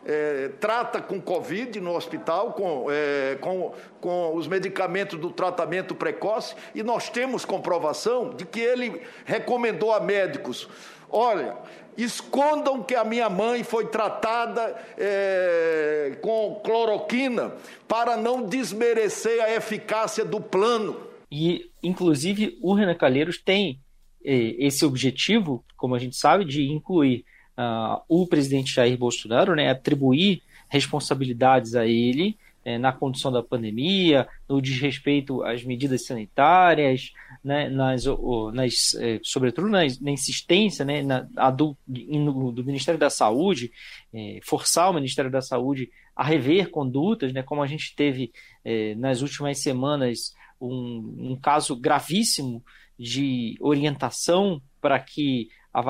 é, 0.05 0.49
trata 0.59 1.01
com 1.01 1.21
Covid 1.21 1.79
no 1.79 1.95
hospital, 1.95 2.53
com, 2.53 2.87
é, 2.89 3.37
com, 3.39 3.73
com 4.01 4.35
os 4.35 4.47
medicamentos 4.47 5.19
do 5.19 5.31
tratamento 5.31 5.95
precoce, 5.95 6.55
e 6.75 6.83
nós 6.83 7.09
temos 7.09 7.45
comprovação 7.45 8.31
de 8.31 8.45
que 8.45 8.59
ele 8.59 9.01
recomendou 9.25 9.93
a 9.93 9.99
médicos: 9.99 10.67
olha, 11.09 11.55
escondam 11.97 12.83
que 12.83 12.95
a 12.95 13.03
minha 13.03 13.29
mãe 13.29 13.63
foi 13.63 13.87
tratada 13.87 14.75
é, 14.97 16.17
com 16.21 16.61
cloroquina 16.63 17.53
para 17.87 18.17
não 18.17 18.43
desmerecer 18.43 19.43
a 19.43 19.51
eficácia 19.51 20.25
do 20.25 20.41
plano. 20.41 20.97
E, 21.31 21.71
inclusive, 21.81 22.57
o 22.61 22.73
Renan 22.73 22.95
Calheiros 22.95 23.41
tem 23.41 23.79
eh, 24.23 24.55
esse 24.59 24.85
objetivo, 24.85 25.65
como 25.75 25.95
a 25.95 25.99
gente 25.99 26.15
sabe, 26.15 26.45
de 26.45 26.71
incluir 26.71 27.25
uh, 27.57 28.01
o 28.07 28.27
presidente 28.27 28.73
Jair 28.73 28.97
Bolsonaro, 28.97 29.55
né, 29.55 29.69
atribuir 29.69 30.41
responsabilidades 30.69 31.75
a 31.75 31.85
ele 31.85 32.37
é, 32.65 32.77
na 32.77 32.93
condição 32.93 33.31
da 33.31 33.43
pandemia, 33.43 34.27
no 34.47 34.61
desrespeito 34.61 35.43
às 35.43 35.63
medidas 35.63 36.05
sanitárias, 36.05 37.11
né, 37.43 37.69
nas, 37.69 38.05
nas, 38.53 38.93
é, 38.95 39.19
sobretudo 39.21 39.67
na, 39.67 39.81
na, 40.01 40.11
insistência 40.11 40.85
né, 40.85 41.03
na, 41.03 41.19
do, 41.51 41.75
do 41.87 42.63
Ministério 42.63 42.99
da 42.99 43.09
Saúde, 43.09 43.71
é, 44.13 44.39
forçar 44.43 44.89
o 44.89 44.93
Ministério 44.93 45.29
da 45.29 45.41
Saúde 45.41 45.91
a 46.15 46.23
rever 46.23 46.69
condutas, 46.69 47.33
né, 47.33 47.43
como 47.43 47.61
a 47.61 47.67
gente 47.67 47.93
teve 47.95 48.31
é, 48.63 48.95
nas 48.95 49.21
últimas 49.21 49.59
semanas 49.59 50.33
um, 50.61 51.31
um 51.31 51.35
caso 51.35 51.75
gravíssimo 51.75 52.63
de 52.97 53.57
orientação 53.59 54.61
para 54.79 54.99
que 54.99 55.49
a 55.73 55.81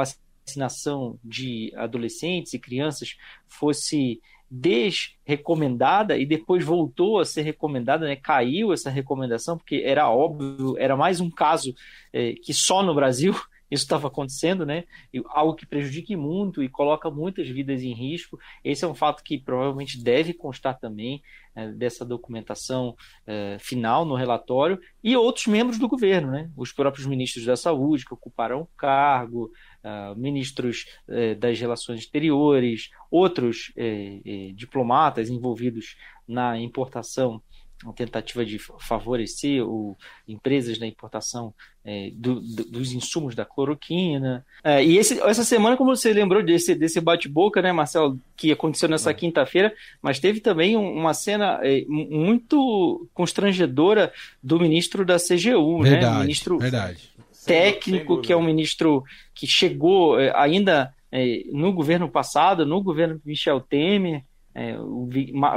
vacinação 0.45 1.17
de 1.23 1.71
adolescentes 1.75 2.53
e 2.53 2.59
crianças 2.59 3.15
fosse 3.47 4.21
desrecomendada 4.49 6.15
e 6.15 6.25
depois 6.25 6.63
voltou 6.63 7.19
a 7.19 7.25
ser 7.25 7.41
recomendada, 7.41 8.05
né? 8.05 8.15
caiu 8.15 8.71
essa 8.71 8.89
recomendação, 8.89 9.57
porque 9.57 9.81
era 9.83 10.07
óbvio, 10.09 10.75
era 10.77 10.95
mais 10.95 11.19
um 11.19 11.29
caso 11.29 11.73
é, 12.11 12.33
que 12.33 12.53
só 12.53 12.83
no 12.83 12.93
Brasil 12.93 13.33
isso 13.73 13.83
estava 13.83 14.07
acontecendo, 14.07 14.65
né? 14.65 14.83
algo 15.29 15.55
que 15.55 15.65
prejudique 15.65 16.15
muito 16.15 16.61
e 16.61 16.69
coloca 16.69 17.09
muitas 17.09 17.49
vidas 17.49 17.81
em 17.81 17.93
risco. 17.93 18.37
Esse 18.63 18.85
é 18.85 18.87
um 18.87 18.93
fato 18.93 19.23
que 19.23 19.37
provavelmente 19.37 20.01
deve 20.01 20.33
constar 20.33 20.79
também 20.79 21.21
é, 21.55 21.71
dessa 21.71 22.05
documentação 22.05 22.95
é, 23.25 23.57
final 23.59 24.05
no 24.05 24.15
relatório 24.15 24.79
e 25.03 25.15
outros 25.15 25.47
membros 25.47 25.79
do 25.79 25.87
governo, 25.87 26.31
né? 26.31 26.49
Os 26.55 26.71
próprios 26.71 27.05
ministros 27.05 27.45
da 27.45 27.55
saúde 27.55 28.05
que 28.05 28.13
ocuparam 28.13 28.61
o 28.61 28.69
cargo, 28.77 29.51
uh, 29.83 30.15
ministros 30.15 30.85
uh, 31.07 31.35
das 31.35 31.59
relações 31.59 31.99
exteriores, 31.99 32.89
outros 33.11 33.71
uh, 33.77 34.53
diplomatas 34.53 35.29
envolvidos 35.29 35.95
na 36.27 36.57
importação 36.57 37.41
uma 37.83 37.93
tentativa 37.93 38.45
de 38.45 38.57
favorecer 38.57 39.63
o, 39.63 39.97
empresas 40.27 40.79
na 40.79 40.87
importação 40.87 41.53
é, 41.83 42.11
do, 42.13 42.39
do, 42.39 42.63
dos 42.65 42.91
insumos 42.93 43.35
da 43.35 43.45
cloroquina. 43.45 44.45
É, 44.63 44.83
e 44.83 44.97
esse, 44.97 45.19
essa 45.21 45.43
semana, 45.43 45.75
como 45.75 45.95
você 45.95 46.13
lembrou 46.13 46.41
desse, 46.41 46.75
desse 46.75 47.01
bate-boca, 47.01 47.61
né, 47.61 47.71
Marcelo, 47.71 48.19
que 48.35 48.51
aconteceu 48.51 48.87
nessa 48.87 49.11
é. 49.11 49.13
quinta-feira, 49.13 49.73
mas 50.01 50.19
teve 50.19 50.39
também 50.39 50.75
uma 50.75 51.13
cena 51.13 51.59
é, 51.61 51.83
muito 51.87 53.07
constrangedora 53.13 54.11
do 54.41 54.59
ministro 54.59 55.05
da 55.05 55.17
CGU, 55.17 55.81
verdade, 55.81 56.15
né? 56.15 56.21
ministro 56.21 56.57
verdade 56.57 57.13
técnico, 57.45 58.21
que 58.21 58.31
é 58.31 58.37
um 58.37 58.43
ministro 58.43 59.03
que 59.33 59.45
chegou 59.45 60.19
é, 60.19 60.31
ainda 60.35 60.93
é, 61.11 61.43
no 61.51 61.71
governo 61.73 62.09
passado, 62.09 62.65
no 62.65 62.81
governo 62.81 63.21
Michel 63.25 63.59
Temer. 63.59 64.23
É, 64.55 64.77
o 64.77 65.09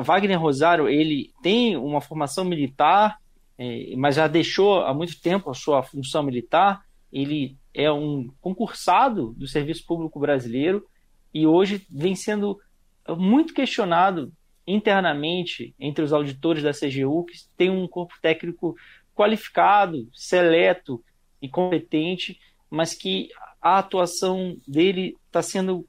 Wagner 0.03 0.41
Rosário 0.41 0.89
ele 0.89 1.33
tem 1.43 1.77
uma 1.77 2.01
formação 2.01 2.45
militar, 2.45 3.19
é, 3.59 3.95
mas 3.97 4.17
já 4.17 4.27
deixou 4.27 4.81
há 4.81 4.95
muito 4.95 5.21
tempo 5.21 5.51
a 5.51 5.55
sua 5.55 5.83
função 5.83 6.23
militar. 6.23 6.83
Ele 7.13 7.57
é 7.75 7.91
um 7.91 8.31
concursado 8.41 9.35
do 9.37 9.47
serviço 9.47 9.85
público 9.87 10.19
brasileiro 10.19 10.85
e 11.33 11.47
hoje 11.47 11.87
vem 11.91 12.15
sendo 12.15 12.59
muito 13.17 13.55
questionado 13.55 14.33
internamente 14.67 15.75
entre 15.79 16.03
os 16.05 16.13
auditores 16.13 16.63
da 16.63 16.73
CGU, 16.73 17.25
que 17.25 17.37
tem 17.57 17.71
um 17.71 17.87
corpo 17.87 18.15
técnico 18.21 18.75
qualificado, 19.15 20.09
seleto, 20.13 21.03
e 21.41 21.49
competente, 21.49 22.39
mas 22.71 22.95
que 22.95 23.29
a 23.61 23.79
atuação 23.79 24.57
dele 24.67 25.17
está 25.27 25.43
sendo 25.43 25.87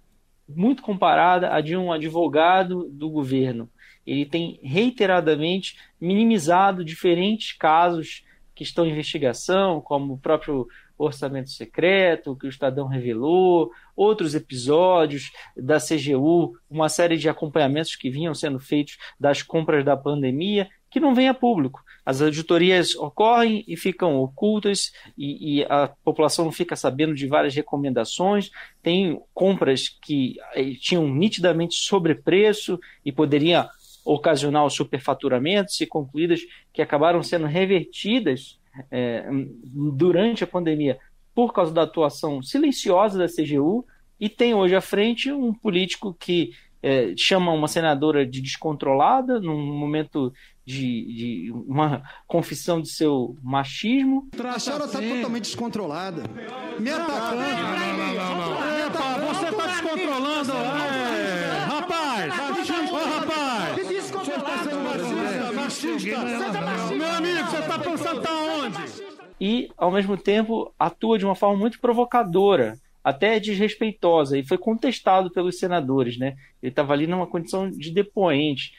muito 0.47 0.81
comparada 0.81 1.53
à 1.53 1.61
de 1.61 1.75
um 1.75 1.91
advogado 1.91 2.89
do 2.89 3.09
governo. 3.09 3.69
Ele 4.05 4.25
tem 4.25 4.59
reiteradamente 4.63 5.77
minimizado 5.99 6.83
diferentes 6.83 7.51
casos 7.51 8.23
que 8.55 8.63
estão 8.63 8.85
em 8.85 8.91
investigação, 8.91 9.81
como 9.81 10.13
o 10.13 10.17
próprio 10.17 10.67
orçamento 10.97 11.51
secreto, 11.51 12.35
que 12.35 12.47
o 12.47 12.49
Estadão 12.49 12.87
revelou, 12.87 13.69
outros 13.95 14.33
episódios 14.33 15.31
da 15.55 15.77
CGU, 15.77 16.57
uma 16.69 16.89
série 16.89 17.17
de 17.17 17.29
acompanhamentos 17.29 17.95
que 17.95 18.09
vinham 18.09 18.33
sendo 18.33 18.59
feitos 18.59 18.97
das 19.19 19.43
compras 19.43 19.85
da 19.85 19.95
pandemia, 19.95 20.67
que 20.89 20.99
não 20.99 21.13
vem 21.13 21.27
a 21.27 21.33
público. 21.33 21.81
As 22.05 22.21
auditorias 22.21 22.95
ocorrem 22.95 23.63
e 23.67 23.75
ficam 23.75 24.17
ocultas 24.17 24.91
e, 25.17 25.59
e, 25.59 25.63
a 25.65 25.89
população 26.03 26.51
fica 26.51 26.75
sabendo 26.75 27.13
de 27.13 27.27
várias 27.27 27.53
recomendações. 27.53 28.49
Tem 28.81 29.19
compras 29.33 29.89
que 29.89 30.37
eh, 30.55 30.71
tinham 30.79 31.07
nitidamente 31.07 31.75
sobrepreço 31.75 32.79
e 33.03 33.11
poderia 33.11 33.67
ocasionar 34.05 34.65
o 34.65 34.69
superfaturamento, 34.69 35.73
se 35.73 35.85
concluídas 35.85 36.39
que 36.71 36.81
acabaram 36.81 37.21
sendo 37.21 37.45
revertidas 37.45 38.57
é, 38.89 39.25
durante 39.73 40.43
a 40.43 40.47
pandemia 40.47 40.97
por 41.35 41.53
causa 41.53 41.73
da 41.73 41.83
atuação 41.83 42.41
silenciosa 42.41 43.17
da 43.17 43.27
CGU 43.27 43.85
e 44.19 44.29
tem 44.29 44.53
hoje 44.53 44.75
à 44.75 44.81
frente 44.81 45.31
um 45.31 45.53
político 45.53 46.13
que 46.13 46.51
é, 46.81 47.13
chama 47.17 47.51
uma 47.51 47.67
senadora 47.67 48.25
de 48.25 48.41
descontrolada 48.41 49.39
num 49.39 49.77
momento 49.77 50.31
de, 50.67 51.45
de 51.45 51.51
uma 51.65 52.03
confissão 52.27 52.81
de 52.81 52.89
seu 52.89 53.37
machismo. 53.41 54.27
A 54.53 54.59
senhora 54.59 54.83
está 54.83 54.99
totalmente 54.99 55.45
descontrolada. 55.45 56.23
Me 56.77 56.89
atacando. 56.89 57.37
Não, 57.37 57.97
não, 57.97 58.13
não, 58.13 58.35
não. 58.35 58.85
Epa, 58.85 59.33
você 59.33 59.45
está 59.45 59.67
descontrolando. 59.67 60.51
É, 60.51 61.65
rapaz, 61.69 62.33
ô 62.91 62.97
rapaz. 62.97 63.77
Machista. 65.55 66.17
Meu 66.93 67.11
amigo, 67.11 67.49
você 67.49 67.59
está 67.59 67.79
pensando 67.79 68.21
tá 68.21 68.33
onde? 68.33 68.77
E, 69.39 69.69
ao 69.77 69.89
mesmo 69.89 70.17
tempo, 70.17 70.73
atua 70.77 71.17
de 71.17 71.23
uma 71.23 71.35
forma 71.35 71.57
muito 71.57 71.79
provocadora 71.79 72.77
até 73.01 73.39
desrespeitosa, 73.39 74.37
e 74.37 74.45
foi 74.45 74.57
contestado 74.57 75.31
pelos 75.31 75.57
senadores, 75.57 76.17
né? 76.17 76.35
Ele 76.61 76.71
estava 76.71 76.91
ali 76.91 77.07
numa 77.07 77.25
condição 77.25 77.71
de 77.71 77.89
depoente. 77.89 78.73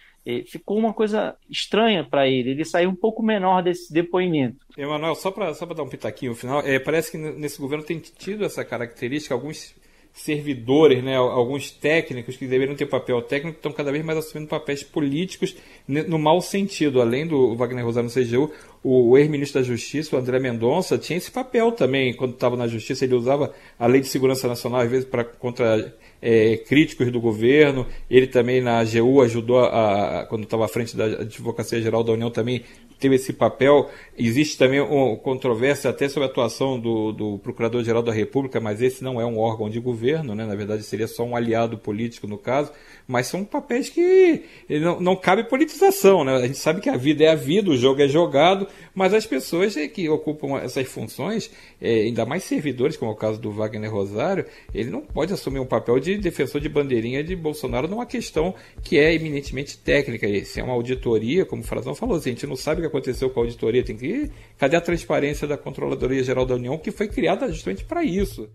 Ficou 0.47 0.79
uma 0.79 0.93
coisa 0.93 1.37
estranha 1.49 2.05
para 2.05 2.29
ele. 2.29 2.51
Ele 2.51 2.65
saiu 2.65 2.91
um 2.91 2.95
pouco 2.95 3.23
menor 3.23 3.63
desse 3.63 3.93
depoimento. 3.93 4.59
Emanuel, 4.77 5.15
só 5.15 5.31
para 5.31 5.55
só 5.55 5.65
dar 5.67 5.83
um 5.83 5.89
pitaquinho 5.89 6.33
no 6.33 6.37
final, 6.37 6.61
é, 6.61 6.79
parece 6.79 7.11
que 7.11 7.19
nesse 7.19 7.61
governo 7.61 7.85
tem 7.85 7.99
tido 7.99 8.45
essa 8.45 8.65
característica, 8.65 9.35
alguns 9.35 9.75
servidores, 10.13 11.03
né, 11.03 11.17
alguns 11.17 11.71
técnicos 11.71 12.37
que 12.37 12.47
deveriam 12.47 12.77
ter 12.77 12.87
papel 12.87 13.23
técnico 13.23 13.59
estão 13.59 13.73
cada 13.73 13.93
vez 13.93 14.05
mais 14.05 14.19
assumindo 14.19 14.49
papéis 14.49 14.83
políticos 14.83 15.57
no 15.87 16.19
mau 16.19 16.41
sentido. 16.41 17.01
Além 17.01 17.27
do 17.27 17.55
Wagner 17.55 17.85
Rosário 17.85 18.11
no 18.11 18.15
CGU, 18.15 18.53
o 18.83 19.17
ex-ministro 19.17 19.61
da 19.61 19.67
Justiça, 19.67 20.17
o 20.17 20.19
André 20.19 20.39
Mendonça, 20.41 20.99
tinha 20.99 21.17
esse 21.17 21.31
papel 21.31 21.73
também. 21.73 22.15
Quando 22.15 22.35
estava 22.35 22.57
na 22.57 22.67
Justiça, 22.67 23.05
ele 23.05 23.15
usava 23.15 23.55
a 23.79 23.87
Lei 23.87 24.01
de 24.01 24.09
Segurança 24.09 24.49
Nacional, 24.49 24.81
às 24.81 24.91
vezes, 24.91 25.09
para 25.09 25.25
contra 25.25 25.95
é, 26.21 26.57
críticos 26.57 27.11
do 27.11 27.21
governo. 27.21 27.87
Ele 28.11 28.27
também 28.27 28.61
na 28.61 28.79
AGU 28.79 29.23
ajudou, 29.23 29.61
a, 29.61 30.21
a 30.21 30.27
quando 30.27 30.45
estava 30.45 30.65
à 30.65 30.69
frente 30.69 30.97
da 30.97 31.05
Advocacia 31.05 31.81
Geral 31.81 32.03
da 32.03 32.13
União, 32.13 32.31
também 32.31 32.63
teve 32.99 33.17
esse 33.17 33.33
papel. 33.33 33.89
Existe 34.17 34.59
também 34.59 34.81
uma 34.81 35.17
controvérsia 35.17 35.91
até 35.91 36.09
sobre 36.09 36.29
a 36.29 36.31
atuação 36.31 36.79
do, 36.79 37.13
do 37.13 37.39
Procurador-Geral 37.39 38.03
da 38.03 38.13
República, 38.13 38.61
mas 38.61 38.83
esse 38.83 39.03
não 39.03 39.21
é 39.21 39.25
um 39.25 39.39
órgão 39.39 39.71
de 39.71 39.79
governo, 39.79 40.35
né? 40.35 40.45
na 40.45 40.55
verdade 40.55 40.83
seria 40.83 41.07
só 41.07 41.25
um 41.25 41.37
aliado 41.37 41.79
político 41.79 42.27
no 42.27 42.37
caso, 42.37 42.73
mas 43.07 43.27
são 43.27 43.45
papéis 43.45 43.89
que 43.89 44.43
não, 44.69 45.01
não 45.01 45.17
cabe 45.17 45.45
politização. 45.45 46.25
Né? 46.25 46.35
A 46.35 46.47
gente 46.47 46.59
sabe 46.59 46.81
que 46.81 46.91
a 46.91 46.97
vida 46.97 47.25
é 47.25 47.29
a 47.29 47.35
vida, 47.35 47.71
o 47.71 47.77
jogo 47.77 48.03
é 48.03 48.09
jogado, 48.09 48.67
mas 48.95 49.15
as 49.15 49.27
pessoas 49.27 49.75
que 49.93 50.09
ocupam 50.09 50.59
essas 50.59 50.87
funções, 50.89 51.51
é, 51.81 52.03
ainda 52.03 52.27
mais 52.27 52.45
servidores, 52.45 52.97
como 52.97 53.11
é 53.11 53.15
o 53.15 53.17
caso 53.17 53.41
do 53.41 53.51
Wagner 53.51 53.93
Rosário, 53.93 54.45
ele 54.75 54.91
não 54.91 55.01
pode 55.01 55.33
assumir 55.33 55.61
um 55.61 55.67
papel 55.67 56.01
de 56.01 56.19
defensor 56.19 56.61
de 56.61 56.69
bandeirinha 56.69 57.23
de 57.23 57.37
Bolsonaro 57.37 57.87
numa 57.87 58.07
questão 58.07 58.55
que 58.83 58.99
é 58.99 59.15
eminentemente 59.15 59.79
técnica. 59.79 60.27
Se 60.45 60.61
é 60.61 60.65
uma 60.65 60.73
auditoria, 60.73 61.45
como 61.45 61.63
o 61.63 61.65
Frazão 61.65 61.95
falou, 61.95 62.17
assim, 62.17 62.31
a 62.31 62.33
gente 62.33 62.47
não 62.47 62.57
sabe 62.57 62.83
aconteceu 62.89 63.31
com 63.31 63.41
a 63.41 63.43
auditoria, 63.45 63.85
tem 63.85 63.97
que. 63.97 64.31
Cadê 64.59 64.77
a 64.77 64.81
transparência 64.81 65.47
da 65.47 65.57
Controladoria 65.57 66.23
Geral 66.23 66.45
da 66.45 66.55
União, 66.55 66.77
que 66.77 66.91
foi 66.91 67.09
criada 67.09 67.51
justamente 67.53 67.85
para 67.85 68.03
isso? 68.03 68.49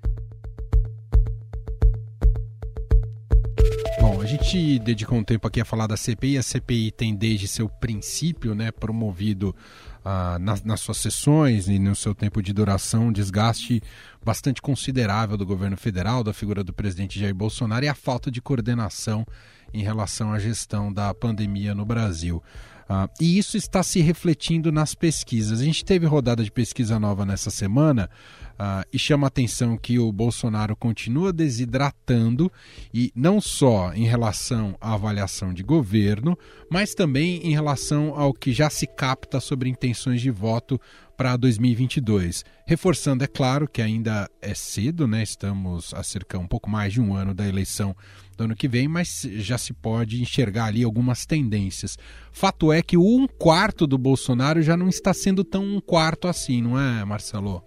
gente 4.54 4.80
dedicou 4.80 5.18
um 5.18 5.24
tempo 5.24 5.48
aqui 5.48 5.62
a 5.62 5.66
falar 5.66 5.88
da 5.88 5.96
CPI. 5.96 6.38
A 6.38 6.44
CPI 6.44 6.92
tem 6.92 7.16
desde 7.16 7.48
seu 7.48 7.70
princípio, 7.70 8.56
né, 8.56 8.72
promovido 8.72 9.56
ah, 10.04 10.38
nas, 10.40 10.64
nas, 10.64 10.80
suas 10.80 10.98
sessões 10.98 11.68
e 11.68 11.80
no 11.80 11.96
seu 11.96 12.14
tempo 12.14 12.42
de 12.42 12.52
duração, 12.52 13.08
um 13.08 13.12
desgaste 13.12 13.82
bastante 14.24 14.62
considerável 14.62 15.38
do 15.38 15.46
governo 15.46 15.78
federal, 15.78 16.24
da 16.24 16.34
figura 16.34 16.64
do 16.64 16.74
presidente 16.74 17.20
Jair 17.20 17.34
Bolsonaro 17.34 17.86
e 17.86 17.88
a 17.88 17.96
falta 17.96 18.30
de 18.30 18.42
coordenação 18.42 19.26
em 19.74 19.84
relação 19.84 20.34
à 20.34 20.40
gestão 20.40 20.92
da 20.92 21.14
pandemia 21.14 21.74
no 21.74 21.86
Brasil. 21.86 22.42
Ah, 22.88 23.10
e 23.20 23.38
isso 23.38 23.58
está 23.58 23.82
se 23.82 24.02
refletindo 24.02 24.72
nas 24.72 24.94
pesquisas. 24.94 25.62
A 25.62 25.64
gente 25.64 25.86
teve 25.86 26.06
rodada 26.06 26.44
de 26.44 26.52
pesquisa 26.52 27.00
nova 27.00 27.26
nessa 27.26 27.50
semana 27.50 28.10
Uh, 28.54 28.86
e 28.94 29.00
chama 29.00 29.26
a 29.26 29.30
atenção 29.30 29.76
que 29.76 29.98
o 29.98 30.12
Bolsonaro 30.12 30.76
continua 30.76 31.34
desidratando, 31.34 32.52
e 32.94 33.12
não 33.16 33.42
só 33.42 33.92
em 33.96 34.06
relação 34.06 34.78
à 34.80 34.94
avaliação 34.94 35.52
de 35.52 35.64
governo, 35.64 36.38
mas 36.70 36.94
também 36.94 37.42
em 37.48 37.52
relação 37.52 38.14
ao 38.16 38.32
que 38.32 38.54
já 38.54 38.70
se 38.70 38.86
capta 38.86 39.40
sobre 39.40 39.70
intenções 39.70 40.22
de 40.22 40.30
voto 40.30 40.80
para 41.16 41.38
2022. 41.38 42.44
Reforçando, 42.66 43.24
é 43.24 43.28
claro, 43.28 43.68
que 43.68 43.82
ainda 43.82 44.30
é 44.42 44.54
cedo, 44.54 45.08
né? 45.08 45.24
estamos 45.24 45.94
a 45.94 46.04
cerca 46.04 46.38
um 46.38 46.48
pouco 46.48 46.70
mais 46.70 46.94
de 46.94 47.02
um 47.02 47.16
ano 47.16 47.34
da 47.34 47.48
eleição 47.48 47.96
do 48.38 48.46
ano 48.46 48.56
que 48.56 48.68
vem, 48.68 48.88
mas 48.88 49.22
já 49.36 49.58
se 49.58 49.74
pode 49.74 50.22
enxergar 50.22 50.66
ali 50.66 50.84
algumas 50.84 51.26
tendências. 51.26 51.98
Fato 52.32 52.72
é 52.72 52.82
que 52.82 52.98
um 52.98 53.28
quarto 53.28 53.86
do 53.86 53.98
Bolsonaro 53.98 54.62
já 54.62 54.76
não 54.76 54.90
está 54.90 55.14
sendo 55.14 55.44
tão 55.44 55.64
um 55.64 55.80
quarto 55.80 56.28
assim, 56.28 56.62
não 56.62 56.80
é, 56.80 57.06
Marcelo? 57.06 57.64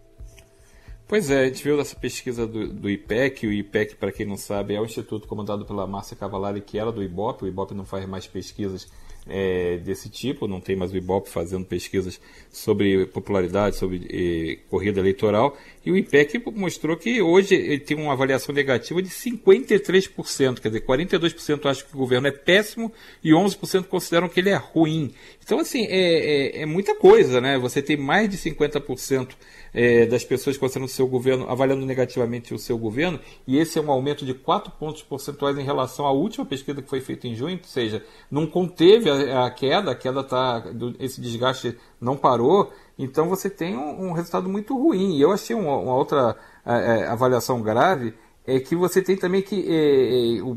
Pois 1.09 1.31
é, 1.31 1.43
a 1.43 1.47
gente 1.47 1.63
viu 1.63 1.81
essa 1.81 1.95
pesquisa 1.95 2.47
do, 2.49 2.67
do 2.67 2.91
IPEC. 2.91 3.47
O 3.47 3.53
IPEC, 3.53 3.95
para 3.95 4.11
quem 4.11 4.27
não 4.27 4.37
sabe, 4.37 4.75
é 4.75 4.81
o 4.81 4.85
instituto 4.85 5.29
comandado 5.29 5.65
pela 5.65 5.87
Márcia 5.87 6.17
Cavalari, 6.17 6.61
que 6.61 6.79
era 6.79 6.91
do 6.91 7.01
IBOP. 7.01 7.45
O 7.45 7.47
IBOP 7.47 7.75
não 7.75 7.85
faz 7.85 8.05
mais 8.07 8.27
pesquisas 8.27 8.89
é, 9.29 9.79
desse 9.79 10.09
tipo, 10.09 10.47
não 10.47 10.61
tem 10.61 10.77
mais 10.77 10.93
o 10.93 10.97
IBOP 10.97 11.29
fazendo 11.29 11.65
pesquisas 11.65 12.21
sobre 12.51 13.07
popularidade, 13.07 13.77
sobre 13.77 14.61
corrida 14.71 15.01
eleitoral. 15.01 15.57
E 15.85 15.91
o 15.91 15.97
IPEC 15.97 16.43
mostrou 16.55 16.97
que 16.97 17.21
hoje 17.21 17.55
ele 17.55 17.81
tem 17.81 17.97
uma 17.97 18.13
avaliação 18.13 18.55
negativa 18.55 19.03
de 19.03 19.09
53%, 19.09 20.61
quer 20.61 20.69
dizer, 20.69 20.85
42% 20.85 21.67
acham 21.67 21.87
que 21.87 21.95
o 21.95 21.99
governo 21.99 22.27
é 22.29 22.33
péssimo 22.33 22.93
e 23.23 23.31
11% 23.31 23.85
consideram 23.85 24.29
que 24.29 24.41
ele 24.41 24.51
é 24.51 24.57
ruim. 24.57 25.13
Então, 25.45 25.61
assim, 25.61 25.87
é, 25.87 26.59
é, 26.59 26.63
é 26.63 26.67
muita 26.67 26.95
coisa, 26.97 27.41
né? 27.41 27.59
Você 27.59 27.81
tem 27.83 27.97
mais 27.97 28.29
de 28.29 28.37
50% 28.37 29.29
é, 29.77 30.07
das 30.07 30.25
pessoas 30.25 30.57
considerando 30.57 30.89
o 30.89 30.91
seu 30.91 31.07
governo, 31.07 31.51
avaliando 31.51 31.85
negativamente 31.85 32.55
o 32.55 32.59
seu 32.59 32.79
governo, 32.79 33.21
e 33.47 33.59
esse 33.59 33.79
é 33.79 33.83
um 33.83 33.91
aumento 33.91 34.25
de 34.25 34.33
4 34.33 34.73
pontos 34.73 35.03
percentuais 35.03 35.59
em 35.59 35.63
relação 35.63 36.07
à 36.07 36.13
última 36.13 36.47
pesquisa 36.47 36.81
que 36.81 36.89
foi 36.89 37.03
feita 37.03 37.29
em 37.29 37.35
junho, 37.35 37.59
ou 37.59 37.65
seja, 37.65 38.03
não 38.31 38.47
conteve 38.47 39.11
a, 39.11 39.45
a 39.45 39.51
queda, 39.51 39.91
a 39.91 39.95
queda 39.95 40.25
tá, 40.25 40.65
esse 40.99 41.21
desgaste 41.21 41.77
não 42.01 42.17
parou, 42.17 42.73
então 42.99 43.29
você 43.29 43.51
tem 43.51 43.77
um, 43.77 44.07
um 44.07 44.13
resultado 44.13 44.49
muito 44.49 44.75
ruim. 44.75 45.19
E 45.19 45.21
eu 45.21 45.31
achei 45.31 45.55
uma, 45.55 45.77
uma 45.77 45.95
outra 45.95 46.35
é, 46.65 47.03
é 47.03 47.07
avaliação 47.09 47.61
grave, 47.61 48.15
é 48.47 48.59
que 48.59 48.75
você 48.75 49.03
tem 49.03 49.15
também 49.15 49.43
que 49.43 49.63
é, 49.69 50.39
é 50.39 50.43
o, 50.43 50.57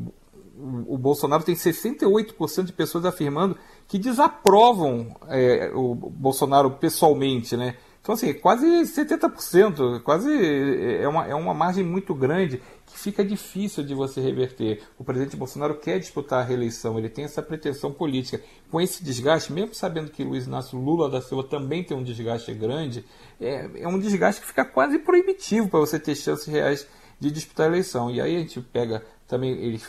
o 0.87 0.97
Bolsonaro 0.97 1.43
tem 1.43 1.55
68% 1.55 2.63
de 2.63 2.73
pessoas 2.73 3.03
afirmando 3.03 3.57
que 3.85 3.97
desaprovam 3.97 5.13
é, 5.27 5.71
o 5.73 5.93
Bolsonaro 5.93 6.71
pessoalmente, 6.71 7.57
né? 7.57 7.75
Então, 8.01 8.15
assim, 8.15 8.33
quase 8.33 8.65
70%, 8.65 10.01
quase 10.01 10.29
é 11.01 11.07
uma, 11.07 11.27
é 11.27 11.35
uma 11.35 11.53
margem 11.53 11.83
muito 11.83 12.15
grande 12.15 12.61
que 12.85 12.97
fica 12.97 13.23
difícil 13.23 13.83
de 13.83 13.93
você 13.93 14.21
reverter. 14.21 14.81
O 14.97 15.03
presidente 15.03 15.35
Bolsonaro 15.35 15.75
quer 15.77 15.99
disputar 15.99 16.39
a 16.39 16.43
reeleição, 16.43 16.97
ele 16.97 17.09
tem 17.09 17.25
essa 17.25 17.41
pretensão 17.41 17.91
política. 17.91 18.41
Com 18.71 18.79
esse 18.79 19.03
desgaste, 19.03 19.51
mesmo 19.51 19.75
sabendo 19.75 20.11
que 20.11 20.23
Luiz 20.23 20.47
Inácio 20.47 20.79
Lula 20.79 21.09
da 21.09 21.21
Silva 21.21 21.43
também 21.43 21.83
tem 21.83 21.95
um 21.95 22.03
desgaste 22.03 22.53
grande, 22.53 23.05
é, 23.39 23.69
é 23.81 23.87
um 23.87 23.99
desgaste 23.99 24.41
que 24.41 24.47
fica 24.47 24.65
quase 24.65 24.97
proibitivo 24.99 25.67
para 25.67 25.79
você 25.79 25.99
ter 25.99 26.15
chances 26.15 26.47
reais 26.47 26.87
de 27.19 27.29
disputar 27.29 27.67
a 27.67 27.69
eleição. 27.69 28.09
E 28.09 28.21
aí 28.21 28.35
a 28.37 28.39
gente 28.39 28.61
pega 28.61 29.03
também, 29.27 29.51
ele, 29.51 29.79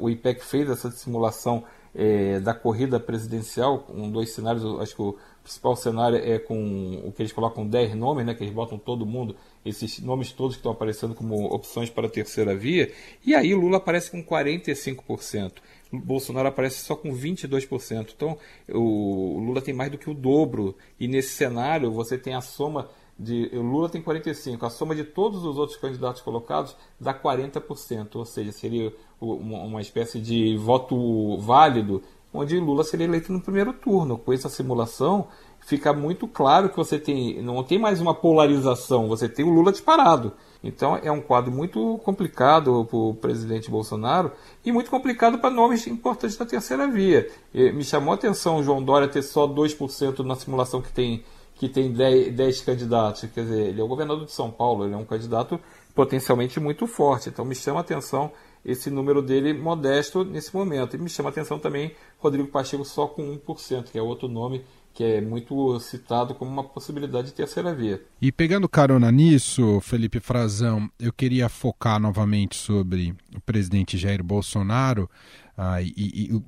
o 0.00 0.08
IPEC 0.08 0.44
fez 0.44 0.68
essa 0.68 0.90
simulação 0.90 1.64
é, 1.98 2.38
da 2.38 2.54
corrida 2.54 3.00
presidencial, 3.00 3.80
com 3.80 4.08
dois 4.08 4.30
cenários, 4.30 4.64
acho 4.80 4.94
que 4.94 5.02
o 5.02 5.16
principal 5.42 5.74
cenário 5.74 6.16
é 6.16 6.38
com 6.38 7.02
o 7.04 7.10
que 7.10 7.22
eles 7.22 7.32
colocam 7.32 7.66
10 7.66 7.96
nomes, 7.96 8.24
né, 8.24 8.34
que 8.34 8.44
eles 8.44 8.54
botam 8.54 8.78
todo 8.78 9.04
mundo, 9.04 9.34
esses 9.66 9.98
nomes 9.98 10.30
todos 10.30 10.54
que 10.54 10.60
estão 10.60 10.70
aparecendo 10.70 11.12
como 11.12 11.46
opções 11.46 11.90
para 11.90 12.06
a 12.06 12.10
terceira 12.10 12.54
via, 12.54 12.92
e 13.26 13.34
aí 13.34 13.52
Lula 13.52 13.78
aparece 13.78 14.12
com 14.12 14.22
45%. 14.22 15.54
Bolsonaro 15.90 16.48
aparece 16.48 16.84
só 16.84 16.94
com 16.94 17.10
22%. 17.12 18.12
Então, 18.14 18.38
o 18.68 19.38
Lula 19.40 19.62
tem 19.62 19.72
mais 19.72 19.90
do 19.90 19.96
que 19.96 20.10
o 20.10 20.14
dobro. 20.14 20.76
E 21.00 21.08
nesse 21.08 21.30
cenário, 21.30 21.90
você 21.90 22.18
tem 22.18 22.34
a 22.34 22.42
soma 22.42 22.90
de. 23.18 23.50
O 23.52 23.62
Lula 23.62 23.88
tem 23.88 24.02
45%, 24.02 24.62
a 24.62 24.70
soma 24.70 24.94
de 24.94 25.04
todos 25.04 25.44
os 25.44 25.58
outros 25.58 25.78
candidatos 25.78 26.22
colocados 26.22 26.76
dá 27.00 27.12
40%. 27.12 28.16
Ou 28.16 28.24
seja, 28.24 28.52
seria 28.52 28.94
uma 29.20 29.80
espécie 29.80 30.20
de 30.20 30.56
voto 30.56 31.38
válido 31.38 32.02
onde 32.32 32.60
Lula 32.60 32.84
seria 32.84 33.06
eleito 33.06 33.32
no 33.32 33.40
primeiro 33.40 33.72
turno. 33.72 34.18
Com 34.18 34.32
essa 34.32 34.48
simulação, 34.48 35.28
fica 35.60 35.92
muito 35.92 36.28
claro 36.28 36.68
que 36.68 36.76
você 36.76 36.98
tem 36.98 37.42
não 37.42 37.62
tem 37.64 37.78
mais 37.78 38.00
uma 38.00 38.14
polarização, 38.14 39.08
você 39.08 39.28
tem 39.28 39.44
o 39.44 39.50
Lula 39.50 39.72
disparado. 39.72 40.32
Então 40.62 40.96
é 40.96 41.10
um 41.10 41.20
quadro 41.20 41.52
muito 41.52 41.98
complicado 42.04 42.84
para 42.84 42.98
o 42.98 43.14
presidente 43.14 43.70
Bolsonaro 43.70 44.32
e 44.64 44.72
muito 44.72 44.90
complicado 44.90 45.38
para 45.38 45.50
nomes 45.50 45.86
importantes 45.86 46.36
da 46.36 46.44
terceira 46.44 46.86
via. 46.88 47.30
Me 47.54 47.84
chamou 47.84 48.12
a 48.12 48.16
atenção 48.16 48.58
o 48.58 48.62
João 48.62 48.82
Dória 48.82 49.08
ter 49.08 49.22
só 49.22 49.46
2% 49.46 50.20
na 50.20 50.34
simulação 50.34 50.82
que 50.82 50.92
tem, 50.92 51.24
que 51.58 51.68
tem 51.68 51.92
10, 51.92 52.34
10 52.34 52.60
candidatos. 52.60 53.28
Quer 53.34 53.42
dizer, 53.42 53.68
ele 53.68 53.80
é 53.80 53.84
o 53.84 53.88
governador 53.88 54.24
de 54.24 54.32
São 54.32 54.50
Paulo, 54.50 54.84
ele 54.84 54.94
é 54.94 54.96
um 54.96 55.04
candidato 55.04 55.60
potencialmente 55.94 56.60
muito 56.60 56.86
forte. 56.86 57.28
Então 57.28 57.44
me 57.44 57.54
chama 57.54 57.80
a 57.80 57.82
atenção 57.82 58.30
esse 58.64 58.90
número 58.90 59.20
dele 59.20 59.52
modesto 59.52 60.24
nesse 60.24 60.54
momento. 60.54 60.94
E 60.94 60.98
me 60.98 61.08
chama 61.08 61.28
a 61.28 61.32
atenção 61.32 61.58
também 61.58 61.92
Rodrigo 62.18 62.48
Pacheco 62.48 62.84
só 62.84 63.06
com 63.06 63.36
1%, 63.36 63.90
que 63.90 63.98
é 63.98 64.02
outro 64.02 64.28
nome 64.28 64.64
que 64.94 65.04
é 65.04 65.20
muito 65.20 65.78
citado 65.78 66.34
como 66.34 66.50
uma 66.50 66.64
possibilidade 66.64 67.28
de 67.28 67.32
terceira 67.32 67.72
via. 67.72 68.02
E 68.20 68.32
pegando 68.32 68.68
carona 68.68 69.12
nisso, 69.12 69.80
Felipe 69.80 70.18
Frazão, 70.18 70.90
eu 70.98 71.12
queria 71.12 71.48
focar 71.48 72.00
novamente 72.00 72.56
sobre 72.56 73.14
o 73.32 73.40
presidente 73.40 73.96
Jair 73.96 74.24
Bolsonaro 74.24 75.08
ah, 75.56 75.80
e, 75.80 75.92
e, 75.96 76.42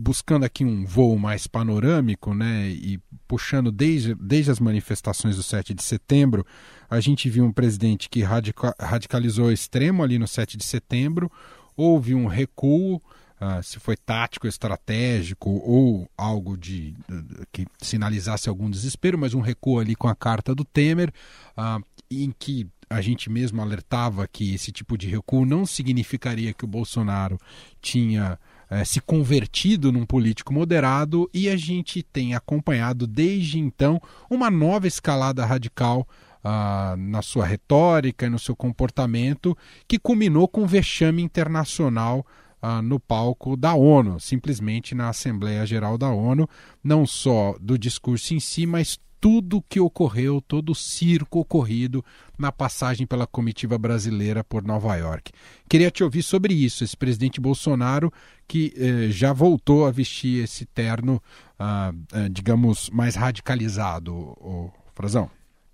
buscando 0.00 0.44
aqui 0.44 0.64
um 0.64 0.84
voo 0.84 1.18
mais 1.18 1.46
panorâmico, 1.46 2.32
né, 2.32 2.68
e 2.68 2.98
puxando 3.28 3.70
desde, 3.70 4.14
desde 4.14 4.50
as 4.50 4.58
manifestações 4.58 5.36
do 5.36 5.42
7 5.42 5.74
de 5.74 5.82
setembro, 5.82 6.44
a 6.88 6.98
gente 7.00 7.28
viu 7.28 7.44
um 7.44 7.52
presidente 7.52 8.08
que 8.08 8.22
radica, 8.22 8.74
radicalizou 8.80 9.52
extremo 9.52 10.02
ali 10.02 10.18
no 10.18 10.26
7 10.26 10.56
de 10.56 10.64
setembro, 10.64 11.30
houve 11.76 12.14
um 12.14 12.26
recuo, 12.26 12.96
uh, 12.96 13.62
se 13.62 13.78
foi 13.78 13.96
tático, 13.96 14.46
estratégico 14.46 15.50
ou 15.50 16.08
algo 16.16 16.56
de, 16.56 16.92
de, 16.92 17.46
que 17.52 17.66
sinalizasse 17.78 18.48
algum 18.48 18.70
desespero, 18.70 19.18
mas 19.18 19.34
um 19.34 19.40
recuo 19.40 19.78
ali 19.78 19.94
com 19.94 20.08
a 20.08 20.14
carta 20.14 20.54
do 20.54 20.64
Temer, 20.64 21.12
uh, 21.58 21.84
em 22.10 22.32
que 22.36 22.66
a 22.88 23.00
gente 23.00 23.30
mesmo 23.30 23.60
alertava 23.60 24.26
que 24.26 24.54
esse 24.54 24.72
tipo 24.72 24.96
de 24.98 25.06
recuo 25.08 25.44
não 25.44 25.64
significaria 25.64 26.52
que 26.52 26.64
o 26.64 26.68
Bolsonaro 26.68 27.38
tinha 27.80 28.38
eh, 28.70 28.84
se 28.84 29.00
convertido 29.00 29.90
num 29.90 30.06
político 30.06 30.52
moderado 30.52 31.28
e 31.34 31.48
a 31.48 31.56
gente 31.56 32.02
tem 32.02 32.34
acompanhado 32.34 33.06
desde 33.06 33.58
então 33.58 34.00
uma 34.30 34.48
nova 34.50 34.86
escalada 34.86 35.44
radical 35.44 36.06
ah, 36.42 36.94
na 36.96 37.20
sua 37.20 37.44
retórica 37.44 38.26
e 38.26 38.30
no 38.30 38.38
seu 38.38 38.54
comportamento 38.54 39.56
que 39.86 39.98
culminou 39.98 40.48
com 40.48 40.66
vexame 40.66 41.20
internacional 41.20 42.24
ah, 42.62 42.80
no 42.80 43.00
palco 43.00 43.56
da 43.56 43.74
ONU, 43.74 44.20
simplesmente 44.20 44.94
na 44.94 45.08
Assembleia 45.08 45.66
Geral 45.66 45.98
da 45.98 46.10
ONU, 46.10 46.48
não 46.82 47.06
só 47.06 47.56
do 47.60 47.78
discurso 47.78 48.34
em 48.34 48.40
si, 48.40 48.66
mas 48.66 48.98
tudo 49.20 49.58
o 49.58 49.62
que 49.62 49.78
ocorreu, 49.78 50.40
todo 50.40 50.70
o 50.70 50.74
circo 50.74 51.40
ocorrido 51.40 52.04
na 52.38 52.50
passagem 52.50 53.06
pela 53.06 53.26
comitiva 53.26 53.76
brasileira 53.76 54.42
por 54.42 54.64
Nova 54.64 54.96
York. 54.96 55.30
Queria 55.68 55.90
te 55.90 56.02
ouvir 56.02 56.22
sobre 56.22 56.54
isso, 56.54 56.82
esse 56.82 56.96
presidente 56.96 57.40
Bolsonaro 57.40 58.10
que 58.48 58.72
eh, 58.76 59.10
já 59.10 59.32
voltou 59.32 59.86
a 59.86 59.90
vestir 59.90 60.42
esse 60.42 60.64
terno, 60.64 61.22
ah, 61.58 61.92
eh, 62.14 62.28
digamos, 62.30 62.88
mais 62.90 63.14
radicalizado, 63.14 64.14
o 64.14 64.72
Frazão. 64.94 65.30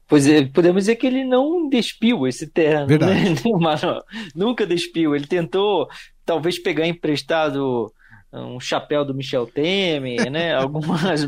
Pois 0.09 0.27
é, 0.27 0.45
podemos 0.45 0.83
dizer 0.83 0.97
que 0.97 1.07
ele 1.07 1.25
não 1.25 1.69
despiu 1.69 2.27
esse 2.27 2.47
terno, 2.47 2.83
né? 2.83 2.87
Verdade. 2.87 3.31
né? 3.45 3.51
Mas, 3.61 3.81
nunca 4.35 4.67
despiu. 4.67 5.17
Ele 5.17 5.27
tentou 5.27 5.89
talvez 6.25 6.59
pegar 6.59 6.87
emprestado 6.87 7.93
um 8.33 8.61
chapéu 8.61 9.05
do 9.05 9.15
Michel 9.15 9.47
Temer, 9.47 10.31
né? 10.31 10.55
Algumas 10.57 11.23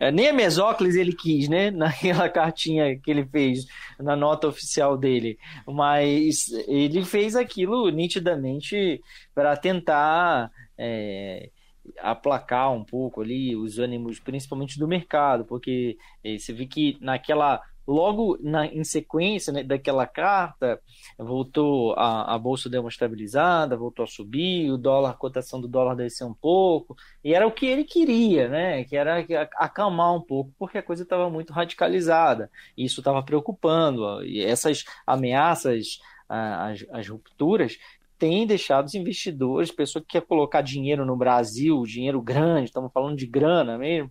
eh, 0.00 0.10
nem 0.10 0.28
a 0.28 0.32
Mesóclis 0.32 0.94
ele 0.94 1.12
quis, 1.12 1.48
né? 1.48 1.70
Naquela 1.72 2.28
cartinha 2.28 2.98
que 2.98 3.10
ele 3.10 3.24
fez 3.24 3.66
na 3.98 4.14
nota 4.14 4.48
oficial 4.48 4.96
dele, 4.96 5.38
mas 5.66 6.48
ele 6.68 7.04
fez 7.04 7.34
aquilo 7.36 7.88
nitidamente 7.90 9.02
para 9.34 9.56
tentar 9.56 10.50
é, 10.76 11.50
aplacar 11.98 12.72
um 12.72 12.84
pouco 12.84 13.22
ali 13.22 13.54
os 13.56 13.78
ânimos, 13.78 14.18
principalmente 14.18 14.78
do 14.78 14.88
mercado, 14.88 15.44
porque 15.44 15.96
é, 16.22 16.38
você 16.38 16.52
vê 16.52 16.66
que 16.66 16.96
naquela 17.00 17.62
logo 17.86 18.38
na, 18.40 18.66
em 18.66 18.84
sequência 18.84 19.52
né, 19.52 19.62
daquela 19.62 20.06
carta, 20.06 20.80
voltou 21.18 21.94
a, 21.94 22.34
a 22.34 22.38
bolsa 22.38 22.68
deu 22.68 22.80
uma 22.80 22.88
estabilizada, 22.88 23.76
voltou 23.76 24.04
a 24.04 24.06
subir, 24.06 24.70
o 24.70 24.78
dólar, 24.78 25.10
a 25.10 25.14
cotação 25.14 25.60
do 25.60 25.68
dólar 25.68 25.94
desceu 25.94 26.26
um 26.26 26.34
pouco, 26.34 26.96
e 27.22 27.34
era 27.34 27.46
o 27.46 27.52
que 27.52 27.66
ele 27.66 27.84
queria, 27.84 28.48
né? 28.48 28.84
Que 28.84 28.96
era 28.96 29.24
acalmar 29.56 30.14
um 30.14 30.20
pouco, 30.20 30.52
porque 30.58 30.78
a 30.78 30.82
coisa 30.82 31.02
estava 31.02 31.28
muito 31.30 31.52
radicalizada. 31.52 32.50
E 32.76 32.84
isso 32.84 33.00
estava 33.00 33.22
preocupando. 33.22 34.24
E 34.24 34.42
essas 34.42 34.84
ameaças, 35.06 35.98
as, 36.28 36.84
as 36.90 37.08
rupturas, 37.08 37.78
têm 38.18 38.46
deixado 38.46 38.86
os 38.86 38.94
investidores, 38.94 39.70
pessoa 39.70 40.02
que 40.02 40.12
quer 40.18 40.22
colocar 40.22 40.62
dinheiro 40.62 41.04
no 41.04 41.16
Brasil, 41.16 41.82
dinheiro 41.82 42.22
grande, 42.22 42.66
estamos 42.66 42.92
falando 42.92 43.16
de 43.16 43.26
grana 43.26 43.76
mesmo, 43.76 44.10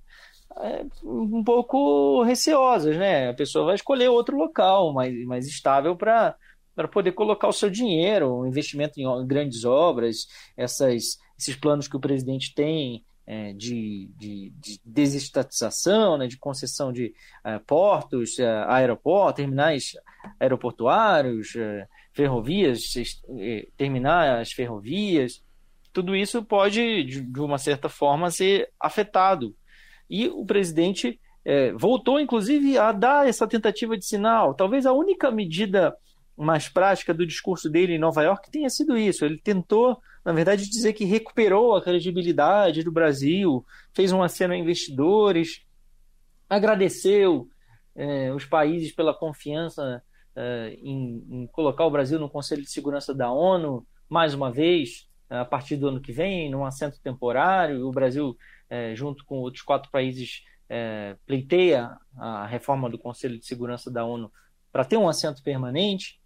um 1.04 1.44
pouco 1.44 2.24
receosas, 2.24 2.98
né? 2.98 3.30
A 3.30 3.34
pessoa 3.34 3.66
vai 3.66 3.76
escolher 3.76 4.10
outro 4.10 4.38
local 4.38 4.94
mais, 4.94 5.26
mais 5.26 5.48
estável 5.48 5.96
para 5.96 6.36
para 6.76 6.88
poder 6.88 7.12
colocar 7.12 7.48
o 7.48 7.54
seu 7.54 7.70
dinheiro, 7.70 8.39
um 8.42 8.48
investimento 8.48 9.00
em 9.00 9.28
grandes 9.28 9.63
obras, 9.63 10.28
essas, 10.58 11.20
esses 11.38 11.56
planos 11.56 11.88
que 11.88 11.96
o 11.96 12.00
presidente 12.00 12.54
tem 12.54 13.06
é, 13.26 13.54
de, 13.54 14.10
de, 14.18 14.52
de, 14.58 14.82
desestatização, 14.84 16.18
né, 16.18 16.28
de 16.28 16.38
concessão 16.38 16.92
de 16.92 17.13
é, 17.44 17.60
portos, 17.60 18.39
é, 18.39 18.48
aeroportos, 18.68 19.36
terminais 19.36 19.94
aeroportuários, 20.39 21.56
é, 21.56 21.88
ferrovias, 22.12 22.82
é, 23.39 23.68
terminais 23.78 24.52
ferrovias, 24.52 25.44
tudo 25.94 26.16
isso 26.16 26.44
pode, 26.44 27.04
de, 27.04 27.22
de 27.22 27.39
uma 27.39 27.60
certa 27.60 27.88
forma, 27.88 28.32
ser 28.32 28.70
afetado 28.80 29.56
e 30.10 30.28
o 30.28 30.46
presidente 30.46 31.20
é, 31.46 31.72
voltou, 31.74 32.20
inclusive, 32.20 32.78
a 32.78 32.92
dar 32.92 33.28
essa 33.28 33.48
tentativa 33.48 33.98
de 33.98 34.06
sinal. 34.06 34.54
Talvez 34.54 34.86
a 34.86 34.94
única 34.94 35.30
medida 35.32 35.96
mais 36.36 36.68
prática 36.68 37.13
do 37.13 37.26
discurso 37.26 37.70
dele 37.70 37.94
em 37.94 38.00
Nova 38.00 38.24
York 38.24 38.50
tenha 38.50 38.70
sido 38.70 38.98
isso. 38.98 39.26
Ele 39.26 39.38
tentou, 39.38 39.98
na 40.26 40.32
verdade, 40.32 40.70
dizer 40.70 40.94
que 40.94 41.06
recuperou 41.06 41.76
a 41.76 41.82
credibilidade 41.82 42.84
do 42.84 42.92
Brasil, 42.92 43.66
fez 43.94 44.12
um 44.12 44.24
aceno 44.24 44.54
a 44.54 44.58
investidores, 44.58 45.63
agradeceu 46.50 47.48
é, 47.96 48.34
os 48.34 48.46
países 48.46 48.92
pela 48.92 49.13
confiança 49.13 50.02
é, 50.36 50.76
em, 50.82 51.26
em, 51.30 51.48
colocar 51.48 51.86
o 51.86 51.92
Brasil 51.92 52.18
no 52.18 52.30
Conselho 52.30 52.63
de 52.63 52.72
Segurança 52.72 53.13
da 53.13 53.32
ONU, 53.32 53.86
mais 54.10 54.34
uma 54.34 54.52
vez, 54.52 55.08
a 55.30 55.46
partir 55.46 55.76
do 55.76 55.88
ano 55.88 56.02
que 56.02 56.12
vem, 56.12 56.50
num 56.50 56.66
assento 56.66 57.00
temporário. 57.02 57.88
O 57.88 57.92
Brasil 57.92 58.36
é, 58.69 58.95
junto 58.95 59.26
com 59.26 59.36
outros 59.36 59.63
quatro 59.63 59.89
países, 59.91 60.43
é, 60.69 61.15
pleiteia 61.26 61.97
a 62.17 62.45
reforma 62.45 62.89
do 62.89 62.97
Conselho 62.97 63.38
de 63.38 63.45
Segurança 63.45 63.91
da 63.91 64.06
ONU 64.06 64.32
para 64.71 64.86
ter 64.86 64.97
um 64.97 65.08
assento 65.08 65.43
permanente, 65.43 66.19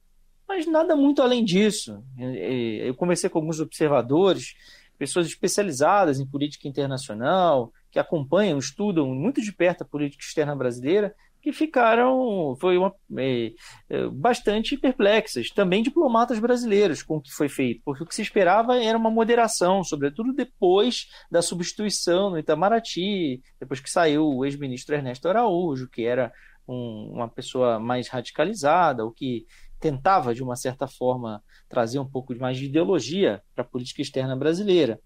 mas 0.47 0.65
nada 0.65 0.95
muito 0.95 1.21
além 1.21 1.43
disso. 1.43 2.02
Eu 2.17 2.95
conversei 2.95 3.30
com 3.30 3.39
alguns 3.39 3.60
observadores, 3.60 4.56
pessoas 4.97 5.28
especializadas 5.28 6.19
em 6.19 6.26
política 6.26 6.67
internacional, 6.67 7.73
que 7.91 8.00
acompanham, 8.00 8.58
estudam 8.58 9.13
muito 9.13 9.41
de 9.41 9.52
perto 9.52 9.82
a 9.82 9.86
política 9.86 10.23
externa 10.23 10.56
brasileira, 10.56 11.13
que 11.47 11.53
ficaram 11.53 12.57
foi 12.60 12.77
uma, 12.77 12.93
é, 13.17 13.53
é, 13.89 14.07
bastante 14.10 14.75
perplexas. 14.75 15.49
Também 15.49 15.81
diplomatas 15.81 16.39
brasileiros 16.39 17.01
com 17.01 17.17
o 17.17 17.21
que 17.21 17.31
foi 17.31 17.47
feito, 17.47 17.81
porque 17.86 18.03
o 18.03 18.05
que 18.05 18.13
se 18.13 18.21
esperava 18.21 18.75
era 18.83 18.97
uma 18.97 19.10
moderação, 19.10 19.81
sobretudo 19.81 20.33
depois 20.33 21.07
da 21.31 21.41
substituição 21.41 22.29
no 22.29 22.38
Itamaraty, 22.38 23.41
depois 23.57 23.79
que 23.79 23.89
saiu 23.89 24.27
o 24.27 24.43
ex-ministro 24.43 24.93
Ernesto 24.93 25.29
Araújo, 25.29 25.88
que 25.89 26.03
era 26.03 26.33
um, 26.67 27.12
uma 27.13 27.29
pessoa 27.29 27.79
mais 27.79 28.10
radicalizada, 28.10 29.05
o 29.05 29.12
que 29.12 29.45
tentava, 29.79 30.36
de 30.36 30.43
uma 30.43 30.57
certa 30.57 30.86
forma, 30.86 31.41
trazer 31.69 31.99
um 31.99 32.10
pouco 32.10 32.36
mais 32.36 32.57
de 32.57 32.65
ideologia 32.65 33.41
para 33.55 33.62
a 33.62 33.67
política 33.67 34.01
externa 34.01 34.36
brasileira, 34.36 34.99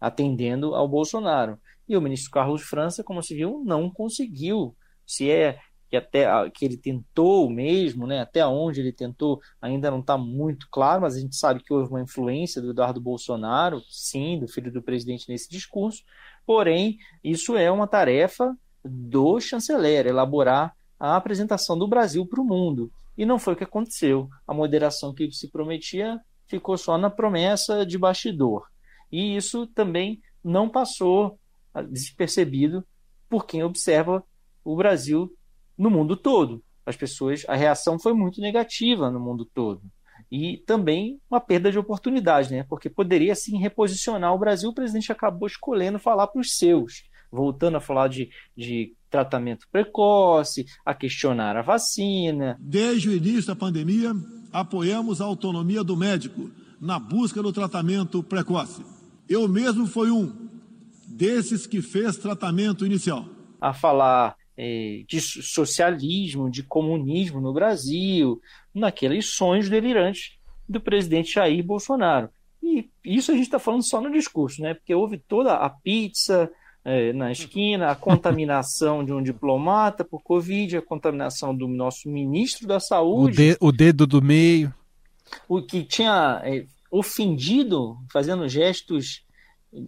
atendendo 0.00 0.74
ao 0.74 0.88
Bolsonaro. 0.88 1.60
E 1.88 1.96
o 1.96 2.00
ministro 2.00 2.32
Carlos 2.32 2.62
França, 2.62 3.04
como 3.04 3.22
se 3.22 3.36
viu, 3.36 3.62
não 3.64 3.88
conseguiu 3.88 4.74
se 5.06 5.30
é 5.30 5.60
que 5.88 5.96
até 5.96 6.26
que 6.50 6.64
ele 6.64 6.76
tentou 6.76 7.48
mesmo, 7.48 8.06
né, 8.06 8.20
até 8.20 8.44
onde 8.46 8.80
ele 8.80 8.92
tentou, 8.92 9.40
ainda 9.60 9.90
não 9.90 10.00
está 10.00 10.18
muito 10.18 10.68
claro, 10.70 11.02
mas 11.02 11.16
a 11.16 11.20
gente 11.20 11.36
sabe 11.36 11.62
que 11.62 11.72
houve 11.72 11.90
uma 11.90 12.02
influência 12.02 12.60
do 12.60 12.70
Eduardo 12.70 13.00
Bolsonaro, 13.00 13.80
sim, 13.88 14.38
do 14.38 14.48
filho 14.48 14.72
do 14.72 14.82
presidente 14.82 15.28
nesse 15.28 15.48
discurso. 15.48 16.02
Porém, 16.44 16.98
isso 17.22 17.56
é 17.56 17.70
uma 17.70 17.86
tarefa 17.86 18.56
do 18.84 19.40
chanceler 19.40 20.06
elaborar 20.06 20.74
a 20.98 21.16
apresentação 21.16 21.78
do 21.78 21.88
Brasil 21.88 22.26
para 22.26 22.40
o 22.40 22.44
mundo. 22.44 22.90
E 23.16 23.24
não 23.24 23.38
foi 23.38 23.54
o 23.54 23.56
que 23.56 23.64
aconteceu. 23.64 24.28
A 24.46 24.54
moderação 24.54 25.14
que 25.14 25.30
se 25.32 25.50
prometia 25.50 26.20
ficou 26.46 26.76
só 26.76 26.96
na 26.98 27.10
promessa 27.10 27.84
de 27.84 27.98
bastidor. 27.98 28.66
E 29.10 29.36
isso 29.36 29.66
também 29.68 30.20
não 30.42 30.68
passou 30.68 31.38
despercebido 31.90 32.84
por 33.28 33.46
quem 33.46 33.62
observa 33.62 34.24
o 34.64 34.76
Brasil 34.76 35.32
no 35.76 35.90
mundo 35.90 36.16
todo. 36.16 36.62
As 36.84 36.96
pessoas, 36.96 37.44
a 37.48 37.56
reação 37.56 37.98
foi 37.98 38.12
muito 38.12 38.40
negativa 38.40 39.10
no 39.10 39.18
mundo 39.18 39.44
todo. 39.44 39.82
E 40.30 40.58
também 40.66 41.20
uma 41.30 41.40
perda 41.40 41.70
de 41.70 41.78
oportunidade, 41.78 42.50
né? 42.50 42.64
Porque 42.68 42.88
poderia 42.88 43.34
sim 43.34 43.58
reposicionar 43.58 44.34
o 44.34 44.38
Brasil, 44.38 44.70
o 44.70 44.74
presidente 44.74 45.12
acabou 45.12 45.46
escolhendo 45.46 45.98
falar 45.98 46.26
para 46.26 46.40
os 46.40 46.56
seus, 46.56 47.04
voltando 47.30 47.76
a 47.76 47.80
falar 47.80 48.08
de, 48.08 48.30
de 48.56 48.94
tratamento 49.10 49.66
precoce, 49.70 50.66
a 50.84 50.94
questionar 50.94 51.56
a 51.56 51.62
vacina. 51.62 52.56
Desde 52.60 53.08
o 53.08 53.16
início 53.16 53.46
da 53.46 53.56
pandemia, 53.56 54.12
apoiamos 54.52 55.20
a 55.20 55.24
autonomia 55.24 55.84
do 55.84 55.96
médico 55.96 56.50
na 56.80 56.98
busca 56.98 57.42
do 57.42 57.52
tratamento 57.52 58.22
precoce. 58.22 58.84
Eu 59.28 59.48
mesmo 59.48 59.86
fui 59.86 60.10
um 60.10 60.48
desses 61.08 61.66
que 61.66 61.80
fez 61.80 62.16
tratamento 62.16 62.84
inicial. 62.84 63.24
A 63.60 63.72
falar 63.72 64.36
de 64.56 65.20
socialismo, 65.20 66.50
de 66.50 66.62
comunismo 66.62 67.40
no 67.40 67.52
Brasil, 67.52 68.40
naqueles 68.74 69.26
sonhos 69.26 69.68
delirantes 69.68 70.38
do 70.68 70.80
presidente 70.80 71.34
Jair 71.34 71.62
Bolsonaro. 71.62 72.30
E 72.62 72.88
isso 73.04 73.30
a 73.30 73.34
gente 73.34 73.44
está 73.44 73.58
falando 73.58 73.86
só 73.86 74.00
no 74.00 74.10
discurso, 74.10 74.62
né? 74.62 74.74
Porque 74.74 74.94
houve 74.94 75.18
toda 75.18 75.54
a 75.54 75.68
pizza 75.68 76.50
é, 76.84 77.12
na 77.12 77.30
esquina, 77.32 77.90
a 77.90 77.94
contaminação 77.94 79.04
de 79.04 79.12
um 79.12 79.22
diplomata 79.22 80.04
por 80.04 80.22
Covid, 80.22 80.76
a 80.76 80.82
contaminação 80.82 81.54
do 81.54 81.68
nosso 81.68 82.08
ministro 82.08 82.66
da 82.66 82.80
Saúde. 82.80 83.32
O, 83.32 83.36
de, 83.36 83.56
o 83.60 83.72
dedo 83.72 84.06
do 84.06 84.22
meio. 84.22 84.72
O 85.48 85.60
que 85.60 85.82
tinha 85.82 86.40
é, 86.44 86.64
ofendido, 86.90 87.96
fazendo 88.12 88.48
gestos 88.48 89.25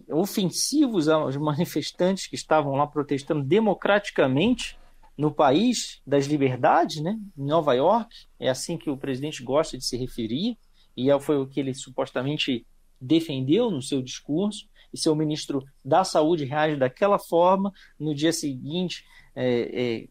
ofensivos 0.09 1.07
aos 1.07 1.35
manifestantes 1.37 2.27
que 2.27 2.35
estavam 2.35 2.75
lá 2.75 2.85
protestando 2.85 3.43
democraticamente 3.43 4.77
no 5.17 5.31
país 5.31 6.01
das 6.05 6.25
liberdades, 6.25 7.01
né, 7.01 7.19
em 7.37 7.45
Nova 7.45 7.73
York. 7.73 8.09
É 8.39 8.49
assim 8.49 8.77
que 8.77 8.89
o 8.89 8.97
presidente 8.97 9.43
gosta 9.43 9.77
de 9.77 9.85
se 9.85 9.97
referir, 9.97 10.57
e 10.95 11.09
é, 11.09 11.19
foi 11.19 11.37
o 11.37 11.47
que 11.47 11.59
ele 11.59 11.73
supostamente 11.73 12.65
defendeu 12.99 13.71
no 13.71 13.81
seu 13.81 14.01
discurso. 14.01 14.67
E 14.91 14.97
seu 14.97 15.15
ministro 15.15 15.63
da 15.85 16.03
Saúde 16.03 16.45
reage 16.45 16.75
daquela 16.75 17.19
forma. 17.19 17.71
No 17.99 18.13
dia 18.15 18.33
seguinte, 18.33 19.05
é, 19.35 20.07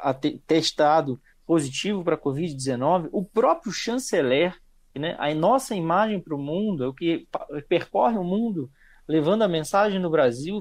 é, 0.00 0.30
testado 0.46 1.20
positivo 1.46 2.02
para 2.02 2.14
a 2.14 2.20
Covid-19. 2.20 3.08
O 3.12 3.24
próprio 3.24 3.70
chanceler, 3.72 4.56
né, 4.96 5.14
a 5.18 5.34
nossa 5.34 5.74
imagem 5.74 6.18
para 6.18 6.34
o 6.34 6.38
mundo, 6.38 6.84
é 6.84 6.88
o 6.88 6.94
que 6.94 7.28
percorre 7.68 8.16
o 8.16 8.24
mundo 8.24 8.70
levando 9.08 9.42
a 9.42 9.48
mensagem 9.48 9.98
no 9.98 10.10
Brasil, 10.10 10.60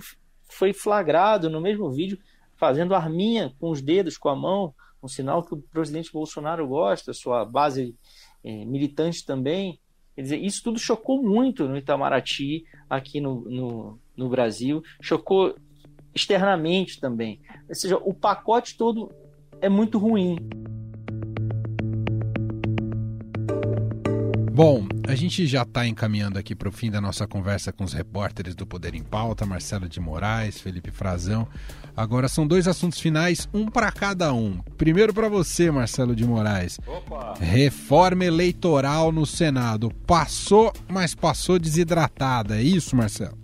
foi 0.50 0.74
flagrado 0.74 1.50
no 1.50 1.62
mesmo 1.62 1.90
vídeo 1.90 2.18
fazendo 2.56 2.94
arminha 2.94 3.54
com 3.60 3.72
os 3.72 3.82
dedos, 3.82 4.18
com 4.18 4.30
a 4.30 4.36
mão, 4.36 4.74
um 5.02 5.08
sinal 5.08 5.44
que 5.44 5.56
o 5.56 5.58
presidente 5.58 6.12
Bolsonaro 6.12 6.68
gosta, 6.68 7.12
sua 7.12 7.44
base 7.44 7.96
é, 8.44 8.66
militante 8.66 9.26
também. 9.26 9.80
Quer 10.16 10.22
dizer, 10.22 10.38
isso 10.38 10.62
tudo 10.64 10.78
chocou 10.78 11.24
muito 11.24 11.68
no 11.68 11.78
Itamaraty, 11.78 12.64
aqui 12.88 13.20
no, 13.20 13.42
no, 13.50 14.00
no 14.16 14.30
Brasil, 14.30 14.84
chocou 15.02 15.56
externamente 16.14 17.00
também. 17.00 17.42
Ou 17.68 17.74
seja, 17.74 17.98
o 17.98 18.14
pacote 18.14 18.78
todo 18.78 19.12
é 19.60 19.70
muito 19.70 19.98
ruim. 19.98 20.36
Bom, 24.54 24.86
a 25.08 25.16
gente 25.16 25.48
já 25.48 25.62
está 25.62 25.88
encaminhando 25.88 26.38
aqui 26.38 26.54
para 26.54 26.68
o 26.68 26.74
fim 26.74 26.92
da 26.92 27.00
nossa 27.00 27.26
conversa 27.26 27.72
com 27.72 27.86
os 27.86 27.94
repórteres 27.94 28.54
do 28.54 28.68
Poder 28.68 28.94
em 28.94 29.02
Pauta, 29.02 29.46
Marcelo 29.46 29.88
de 29.88 29.98
Moraes, 30.02 30.60
Felipe 30.60 30.92
Frazão. 30.92 31.48
Agora 31.96 32.28
são 32.28 32.46
dois 32.46 32.68
assuntos 32.68 33.00
finais, 33.00 33.48
um 33.54 33.68
para 33.68 33.90
cada 33.94 34.34
um. 34.34 34.60
Primeiro 34.78 35.14
para 35.14 35.30
você, 35.30 35.72
Marcelo 35.72 36.14
de 36.14 36.26
Moraes. 36.26 36.78
Opa. 36.86 37.36
Reforma 37.40 38.26
eleitoral 38.26 39.10
no 39.10 39.26
Senado. 39.26 39.90
Passou, 40.06 40.74
mas 40.90 41.16
passou 41.16 41.58
desidratada. 41.58 42.58
É 42.58 42.62
isso, 42.62 42.94
Marcelo? 42.94 43.38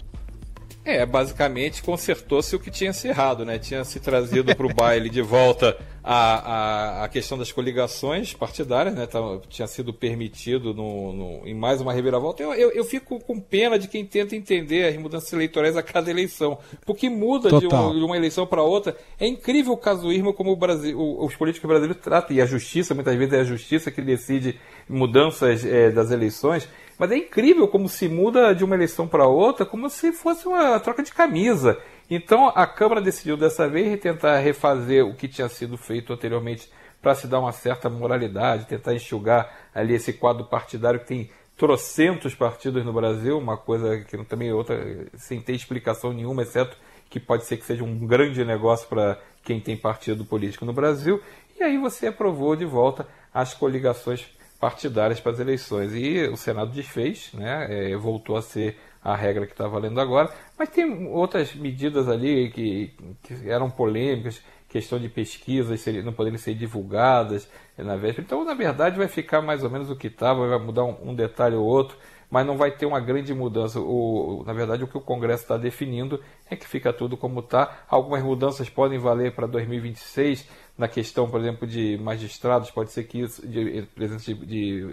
É, 0.84 1.06
basicamente 1.06 1.82
consertou-se 1.84 2.54
o 2.54 2.60
que 2.60 2.70
tinha 2.70 2.92
se 2.92 3.08
errado, 3.08 3.46
né? 3.46 3.58
Tinha 3.58 3.86
se 3.86 4.00
trazido 4.02 4.54
para 4.54 4.66
o 4.66 4.74
baile 4.74 5.10
de 5.10 5.22
volta 5.22 5.78
a, 6.10 7.02
a, 7.02 7.04
a, 7.04 7.10
questão 7.10 7.38
das 7.38 7.52
coligações 7.52 8.34
partidárias, 8.34 8.96
né? 8.96 9.06
Tava, 9.06 9.42
tinha 9.50 9.68
sido 9.68 9.94
permitido 9.94 10.74
no, 10.74 11.12
no, 11.12 11.46
em 11.46 11.54
mais 11.54 11.82
uma 11.82 11.92
reviravolta. 11.92 12.42
Eu, 12.42 12.54
eu, 12.54 12.72
eu, 12.72 12.86
fico 12.86 13.20
com 13.20 13.42
pena 13.42 13.78
de 13.78 13.90
quem 13.90 14.06
tenta 14.06 14.34
entender 14.34 14.88
as 14.88 14.96
mudanças 14.96 15.34
eleitorais 15.34 15.76
a 15.76 15.84
cada 15.84 16.10
eleição, 16.10 16.60
porque 16.86 17.10
muda 17.10 17.50
de 17.60 17.68
uma, 17.68 17.94
de 17.94 18.00
uma, 18.00 18.16
eleição 18.16 18.48
para 18.48 18.64
outra. 18.64 18.96
É 19.20 19.28
incrível 19.28 19.74
o 19.74 19.78
casuísmo 19.78 20.34
como 20.34 20.54
o 20.54 20.56
Brasil, 20.56 20.98
os 20.98 21.36
políticos 21.36 21.68
brasileiros 21.68 22.02
tratam, 22.02 22.38
e 22.38 22.40
a 22.40 22.46
justiça, 22.46 22.96
muitas 22.96 23.14
vezes 23.18 23.34
é 23.34 23.42
a 23.42 23.44
justiça 23.44 23.92
que 23.92 24.02
decide 24.02 24.58
mudanças 24.88 25.66
é, 25.66 25.92
das 25.92 26.10
eleições. 26.10 26.70
Mas 26.98 27.12
é 27.12 27.18
incrível 27.18 27.68
como 27.68 27.88
se 27.90 28.08
muda 28.08 28.56
de 28.56 28.64
uma 28.64 28.76
eleição 28.76 29.08
para 29.08 29.28
outra, 29.28 29.66
como 29.66 29.90
se 29.90 30.12
fosse 30.14 30.48
uma 30.48 30.80
troca 30.80 31.04
de 31.04 31.14
camisa. 31.14 31.78
Então 32.10 32.52
a 32.56 32.66
Câmara 32.66 33.02
decidiu 33.02 33.36
dessa 33.36 33.68
vez 33.68 34.00
tentar 34.00 34.38
refazer 34.40 35.06
o 35.06 35.14
que 35.14 35.28
tinha 35.28 35.50
sido 35.50 35.78
feito 35.78 36.14
anteriormente 36.14 36.70
para 37.02 37.14
se 37.14 37.28
dar 37.28 37.40
uma 37.40 37.52
certa 37.52 37.90
moralidade, 37.90 38.66
tentar 38.66 38.94
enxugar 38.94 39.70
ali 39.74 39.94
esse 39.94 40.14
quadro 40.14 40.46
partidário 40.46 41.00
que 41.00 41.08
tem 41.08 41.30
trocentos 41.58 42.36
partidos 42.36 42.86
no 42.86 42.94
Brasil, 42.94 43.38
uma 43.38 43.58
coisa 43.58 44.00
que 44.00 44.18
também 44.26 44.50
é 44.50 44.54
outra 44.54 45.08
sem 45.16 45.42
ter 45.42 45.54
explicação 45.54 46.14
nenhuma, 46.14 46.44
exceto 46.44 46.78
que 47.10 47.20
pode 47.20 47.46
ser 47.46 47.58
que 47.58 47.66
seja 47.66 47.84
um 47.84 48.06
grande 48.06 48.44
negócio 48.46 48.88
para 48.88 49.20
quem 49.44 49.60
tem 49.60 49.76
partido 49.76 50.26
político 50.26 50.66
no 50.66 50.74
Brasil. 50.74 51.22
E 51.60 51.64
aí 51.64 51.78
você 51.78 52.08
aprovou 52.08 52.56
de 52.56 52.66
volta 52.66 53.08
as 53.34 53.54
coligações 53.54 54.28
partidárias 54.60 55.20
para 55.20 55.32
as 55.32 55.40
eleições. 55.40 55.94
E 55.94 56.28
o 56.28 56.38
Senado 56.38 56.72
desfez, 56.72 57.30
né, 57.34 57.68
é, 57.70 57.96
voltou 57.96 58.36
a 58.36 58.42
ser 58.42 58.78
a 59.08 59.16
regra 59.16 59.46
que 59.46 59.54
está 59.54 59.66
valendo 59.70 60.02
agora, 60.02 60.30
mas 60.60 60.68
tem 60.68 61.08
outras 61.08 61.56
medidas 61.56 62.10
ali 62.10 62.52
que, 62.52 62.94
que 63.24 63.50
eram 63.50 63.70
polêmicas, 63.70 64.44
questão 64.68 65.00
de 65.00 65.08
pesquisas 65.08 65.86
não 66.04 66.12
poderem 66.12 66.38
ser 66.38 66.54
divulgadas 66.56 67.50
na 67.78 67.96
véspera. 67.96 68.26
Então, 68.26 68.44
na 68.44 68.54
verdade, 68.54 68.98
vai 68.98 69.08
ficar 69.08 69.42
mais 69.42 69.64
ou 69.64 69.70
menos 69.70 69.90
o 69.90 69.96
que 69.96 70.08
estava, 70.08 70.46
vai 70.46 70.60
mudar 70.60 70.84
um, 70.84 71.16
detalhe 71.16 71.56
ou 71.56 71.66
outro, 71.66 71.98
mas 72.30 72.46
não 72.46 72.58
vai 72.58 72.70
ter 72.70 72.86
uma 72.86 73.00
grande 73.00 73.34
mudança. 73.34 73.80
O, 73.80 74.44
na 74.46 74.52
verdade, 74.52 74.84
o 74.84 74.88
que 74.88 74.98
o 74.98 75.02
Congresso 75.02 75.44
está 75.44 75.56
definindo 75.56 76.22
é 76.50 76.58
que 76.58 76.68
fica 76.68 76.92
tudo 76.92 77.16
como 77.16 77.40
está. 77.40 77.86
Algumas 77.88 78.22
mudanças 78.22 78.70
podem 78.70 79.00
valer 79.00 79.34
para 79.34 79.48
2026, 79.48 80.46
na 80.78 80.90
questão, 80.90 81.30
por 81.30 81.40
exemplo, 81.40 81.66
de 81.66 81.98
magistrados, 81.98 82.70
pode 82.72 82.92
ser 82.92 83.06
que 83.06 83.22
isso, 83.22 83.48
de 83.48 83.88
presença 83.96 84.34
de, 84.34 84.46
de, 84.46 84.86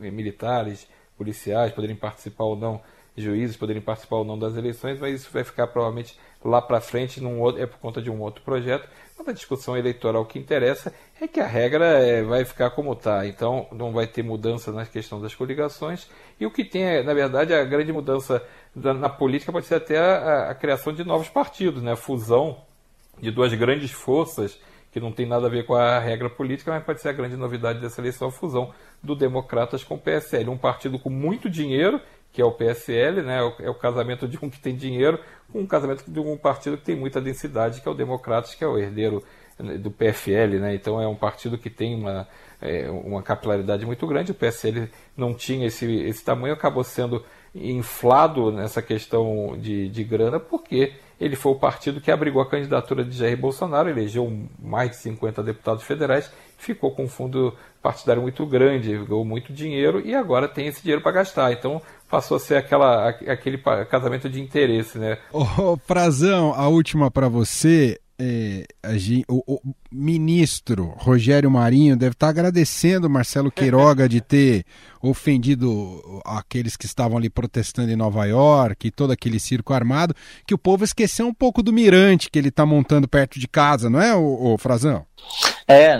de 0.00 0.10
militares, 0.10 0.88
policiais, 1.16 1.70
poderem 1.70 1.94
participar 1.94 2.44
ou 2.44 2.56
não, 2.56 2.80
juízes 3.16 3.56
poderem 3.56 3.82
participar 3.82 4.16
ou 4.16 4.24
não 4.24 4.38
das 4.38 4.56
eleições, 4.56 4.98
mas 4.98 5.20
isso 5.20 5.30
vai 5.32 5.44
ficar 5.44 5.66
provavelmente 5.66 6.18
lá 6.44 6.62
para 6.62 6.80
frente, 6.80 7.20
num 7.20 7.40
outro, 7.40 7.62
é 7.62 7.66
por 7.66 7.78
conta 7.78 8.00
de 8.00 8.10
um 8.10 8.20
outro 8.20 8.42
projeto. 8.42 8.88
Mas 9.18 9.28
a 9.28 9.32
discussão 9.32 9.76
eleitoral 9.76 10.24
que 10.24 10.38
interessa 10.38 10.94
é 11.20 11.28
que 11.28 11.40
a 11.40 11.46
regra 11.46 11.84
é, 11.84 12.22
vai 12.22 12.44
ficar 12.44 12.70
como 12.70 12.92
está, 12.92 13.26
então 13.26 13.66
não 13.70 13.92
vai 13.92 14.06
ter 14.06 14.22
mudança 14.22 14.72
na 14.72 14.86
questão 14.86 15.20
das 15.20 15.34
coligações. 15.34 16.08
E 16.38 16.46
o 16.46 16.50
que 16.50 16.64
tem, 16.64 16.84
é, 16.84 17.02
na 17.02 17.12
verdade, 17.12 17.52
a 17.52 17.62
grande 17.64 17.92
mudança 17.92 18.42
da, 18.74 18.94
na 18.94 19.08
política 19.08 19.52
pode 19.52 19.66
ser 19.66 19.74
até 19.74 19.98
a, 19.98 20.50
a 20.50 20.54
criação 20.54 20.92
de 20.92 21.04
novos 21.04 21.28
partidos, 21.28 21.82
né? 21.82 21.92
a 21.92 21.96
fusão 21.96 22.62
de 23.20 23.30
duas 23.30 23.52
grandes 23.52 23.90
forças 23.90 24.58
que 24.90 24.98
não 24.98 25.12
tem 25.12 25.26
nada 25.26 25.46
a 25.46 25.50
ver 25.50 25.64
com 25.64 25.74
a 25.74 25.98
regra 25.98 26.28
política, 26.28 26.72
mas 26.72 26.82
pode 26.82 27.00
ser 27.00 27.10
a 27.10 27.12
grande 27.12 27.36
novidade 27.36 27.80
dessa 27.80 28.00
eleição, 28.00 28.28
a 28.28 28.32
fusão 28.32 28.72
do 29.02 29.14
Democratas 29.14 29.84
com 29.84 29.94
o 29.94 29.98
PSL. 29.98 30.50
Um 30.50 30.58
partido 30.58 30.98
com 30.98 31.10
muito 31.10 31.48
dinheiro, 31.48 32.00
que 32.32 32.40
é 32.40 32.44
o 32.44 32.52
PSL, 32.52 33.22
né? 33.22 33.38
é 33.60 33.68
o 33.68 33.74
casamento 33.74 34.28
de 34.28 34.38
um 34.42 34.48
que 34.48 34.60
tem 34.60 34.74
dinheiro, 34.74 35.18
com 35.52 35.60
um 35.60 35.66
casamento 35.66 36.04
de 36.08 36.20
um 36.20 36.36
partido 36.36 36.76
que 36.78 36.84
tem 36.84 36.96
muita 36.96 37.20
densidade, 37.20 37.80
que 37.80 37.88
é 37.88 37.90
o 37.90 37.94
Democratas, 37.94 38.54
que 38.54 38.62
é 38.62 38.66
o 38.66 38.78
herdeiro 38.78 39.22
né, 39.58 39.76
do 39.76 39.90
PFL. 39.90 40.58
Né? 40.60 40.74
Então 40.74 41.00
é 41.00 41.08
um 41.08 41.16
partido 41.16 41.58
que 41.58 41.68
tem 41.68 41.94
uma, 41.94 42.28
é, 42.60 42.88
uma 42.90 43.22
capilaridade 43.22 43.84
muito 43.84 44.06
grande. 44.06 44.30
O 44.30 44.34
PSL 44.34 44.88
não 45.16 45.34
tinha 45.34 45.66
esse, 45.66 45.92
esse 46.02 46.24
tamanho, 46.24 46.54
acabou 46.54 46.84
sendo 46.84 47.24
inflado 47.54 48.52
nessa 48.52 48.80
questão 48.80 49.56
de, 49.58 49.88
de 49.88 50.04
grana, 50.04 50.38
porque 50.38 50.94
ele 51.20 51.36
foi 51.36 51.52
o 51.52 51.58
partido 51.58 52.00
que 52.00 52.10
abrigou 52.10 52.40
a 52.40 52.48
candidatura 52.48 53.04
de 53.04 53.16
Jair 53.16 53.36
Bolsonaro, 53.36 53.90
elegeu 53.90 54.32
mais 54.58 54.90
de 54.90 54.96
50 54.98 55.42
deputados 55.42 55.82
federais, 55.82 56.32
ficou 56.56 56.92
com 56.92 57.08
fundo 57.08 57.54
partidário 57.82 58.22
muito 58.22 58.44
grande, 58.46 58.92
ganhou 58.92 59.24
muito 59.24 59.52
dinheiro 59.52 60.00
e 60.04 60.14
agora 60.14 60.48
tem 60.48 60.66
esse 60.66 60.82
dinheiro 60.82 61.02
para 61.02 61.12
gastar. 61.12 61.52
Então 61.52 61.80
passou 62.08 62.36
a 62.36 62.40
ser 62.40 62.56
aquela, 62.56 63.08
aquele 63.08 63.58
casamento 63.88 64.28
de 64.28 64.40
interesse, 64.40 64.98
né? 64.98 65.18
Ô, 65.32 65.44
oh, 65.58 65.76
Frazão, 65.76 66.52
a 66.54 66.68
última 66.68 67.10
para 67.10 67.28
você 67.28 67.98
é, 68.22 68.66
gente, 68.98 69.24
o, 69.26 69.42
o, 69.46 69.60
ministro 69.90 70.94
Rogério 70.98 71.50
Marinho 71.50 71.96
deve 71.96 72.12
estar 72.12 72.28
agradecendo 72.28 73.08
Marcelo 73.08 73.50
Queiroga 73.50 74.06
de 74.06 74.20
ter 74.20 74.64
ofendido 75.00 76.20
aqueles 76.22 76.76
que 76.76 76.84
estavam 76.84 77.16
ali 77.16 77.30
protestando 77.30 77.90
em 77.90 77.96
Nova 77.96 78.26
York 78.26 78.86
e 78.86 78.90
todo 78.90 79.10
aquele 79.10 79.40
circo 79.40 79.72
armado, 79.72 80.14
que 80.46 80.52
o 80.52 80.58
povo 80.58 80.84
esqueceu 80.84 81.26
um 81.26 81.32
pouco 81.32 81.62
do 81.62 81.72
mirante 81.72 82.30
que 82.30 82.38
ele 82.38 82.50
está 82.50 82.66
montando 82.66 83.08
perto 83.08 83.40
de 83.40 83.48
casa, 83.48 83.88
não 83.88 84.02
é, 84.02 84.14
o, 84.14 84.52
o 84.52 84.58
Frazão? 84.58 85.06
É, 85.66 85.96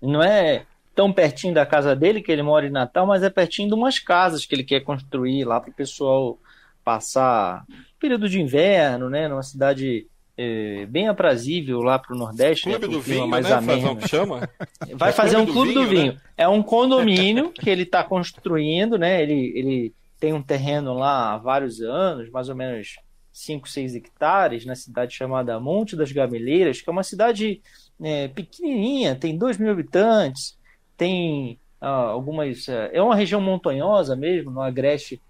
não 0.00 0.22
é 0.22 0.62
tão 0.94 1.12
pertinho 1.12 1.54
da 1.54 1.66
casa 1.66 1.94
dele 1.94 2.22
que 2.22 2.30
ele 2.30 2.42
mora 2.42 2.66
em 2.66 2.70
Natal, 2.70 3.06
mas 3.06 3.22
é 3.22 3.30
pertinho 3.30 3.68
de 3.68 3.74
umas 3.74 3.98
casas 3.98 4.46
que 4.46 4.54
ele 4.54 4.64
quer 4.64 4.80
construir 4.80 5.44
lá 5.44 5.60
para 5.60 5.70
o 5.70 5.74
pessoal 5.74 6.38
passar 6.84 7.64
período 7.98 8.28
de 8.28 8.40
inverno, 8.40 9.08
né, 9.08 9.26
numa 9.26 9.42
cidade 9.42 10.06
é, 10.36 10.84
bem 10.86 11.08
aprazível 11.08 11.80
lá 11.80 11.98
para 11.98 12.14
o 12.14 12.18
Nordeste. 12.18 12.64
Clube 12.64 12.86
né, 12.86 12.92
do 12.92 13.00
vinho, 13.00 13.26
mais 13.26 13.48
né? 13.48 13.54
Ameno. 13.54 14.06
chama? 14.06 14.48
Vai 14.94 15.10
é 15.10 15.12
fazer 15.12 15.36
um 15.36 15.46
clube 15.46 15.72
do 15.72 15.86
vinho. 15.86 15.88
Do 15.88 16.02
vinho. 16.02 16.12
Né? 16.12 16.20
É 16.36 16.48
um 16.48 16.62
condomínio 16.62 17.50
que 17.50 17.70
ele 17.70 17.82
está 17.84 18.02
construindo, 18.04 18.98
né? 18.98 19.22
Ele, 19.22 19.52
ele 19.54 19.94
tem 20.18 20.32
um 20.32 20.42
terreno 20.42 20.94
lá 20.94 21.34
há 21.34 21.38
vários 21.38 21.80
anos, 21.80 22.30
mais 22.30 22.48
ou 22.48 22.54
menos 22.54 22.96
5, 23.32 23.68
6 23.68 23.94
hectares, 23.94 24.64
na 24.64 24.74
cidade 24.74 25.14
chamada 25.14 25.58
Monte 25.60 25.96
das 25.96 26.12
Gameleiras, 26.12 26.80
que 26.80 26.88
é 26.88 26.92
uma 26.92 27.02
cidade 27.02 27.60
é, 28.02 28.28
pequenininha, 28.28 29.14
tem 29.14 29.36
2 29.36 29.58
mil 29.58 29.70
habitantes, 29.70 30.56
tem 30.96 31.58
ah, 31.80 32.08
algumas... 32.08 32.68
É, 32.68 32.90
é 32.94 33.02
uma 33.02 33.16
região 33.16 33.40
montanhosa 33.40 34.14
mesmo, 34.16 34.50
no 34.50 34.60
Agreste 34.60 35.20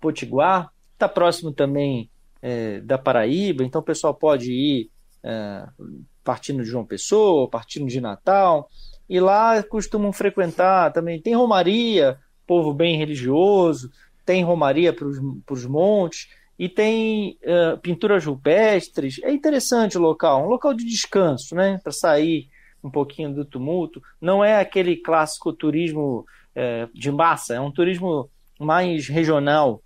Potiguar, 0.00 0.70
está 0.94 1.08
próximo 1.08 1.52
também 1.52 2.10
é, 2.40 2.80
da 2.80 2.98
Paraíba, 2.98 3.64
então 3.64 3.80
o 3.80 3.84
pessoal 3.84 4.14
pode 4.14 4.52
ir 4.52 4.90
é, 5.22 5.66
partindo 6.24 6.62
de 6.62 6.68
João 6.68 6.84
Pessoa, 6.84 7.48
partindo 7.48 7.86
de 7.86 8.00
Natal, 8.00 8.68
e 9.08 9.20
lá 9.20 9.62
costumam 9.62 10.12
frequentar 10.12 10.92
também. 10.92 11.20
Tem 11.20 11.34
Romaria, 11.34 12.18
povo 12.46 12.72
bem 12.72 12.96
religioso, 12.96 13.90
tem 14.24 14.44
Romaria 14.44 14.92
para 14.92 15.06
os 15.06 15.66
montes, 15.66 16.28
e 16.58 16.68
tem 16.68 17.36
uh, 17.42 17.76
pinturas 17.78 18.24
rupestres. 18.24 19.20
É 19.24 19.32
interessante 19.32 19.98
o 19.98 20.00
local, 20.00 20.44
um 20.44 20.48
local 20.48 20.72
de 20.72 20.84
descanso, 20.84 21.56
né? 21.56 21.80
Para 21.82 21.90
sair 21.90 22.48
um 22.82 22.90
pouquinho 22.90 23.34
do 23.34 23.44
tumulto. 23.44 24.02
Não 24.20 24.44
é 24.44 24.60
aquele 24.60 24.96
clássico 24.96 25.52
turismo 25.52 26.26
uh, 26.56 26.90
de 26.92 27.10
massa, 27.10 27.54
é 27.54 27.60
um 27.60 27.70
turismo 27.70 28.28
mais 28.58 29.08
regional, 29.08 29.82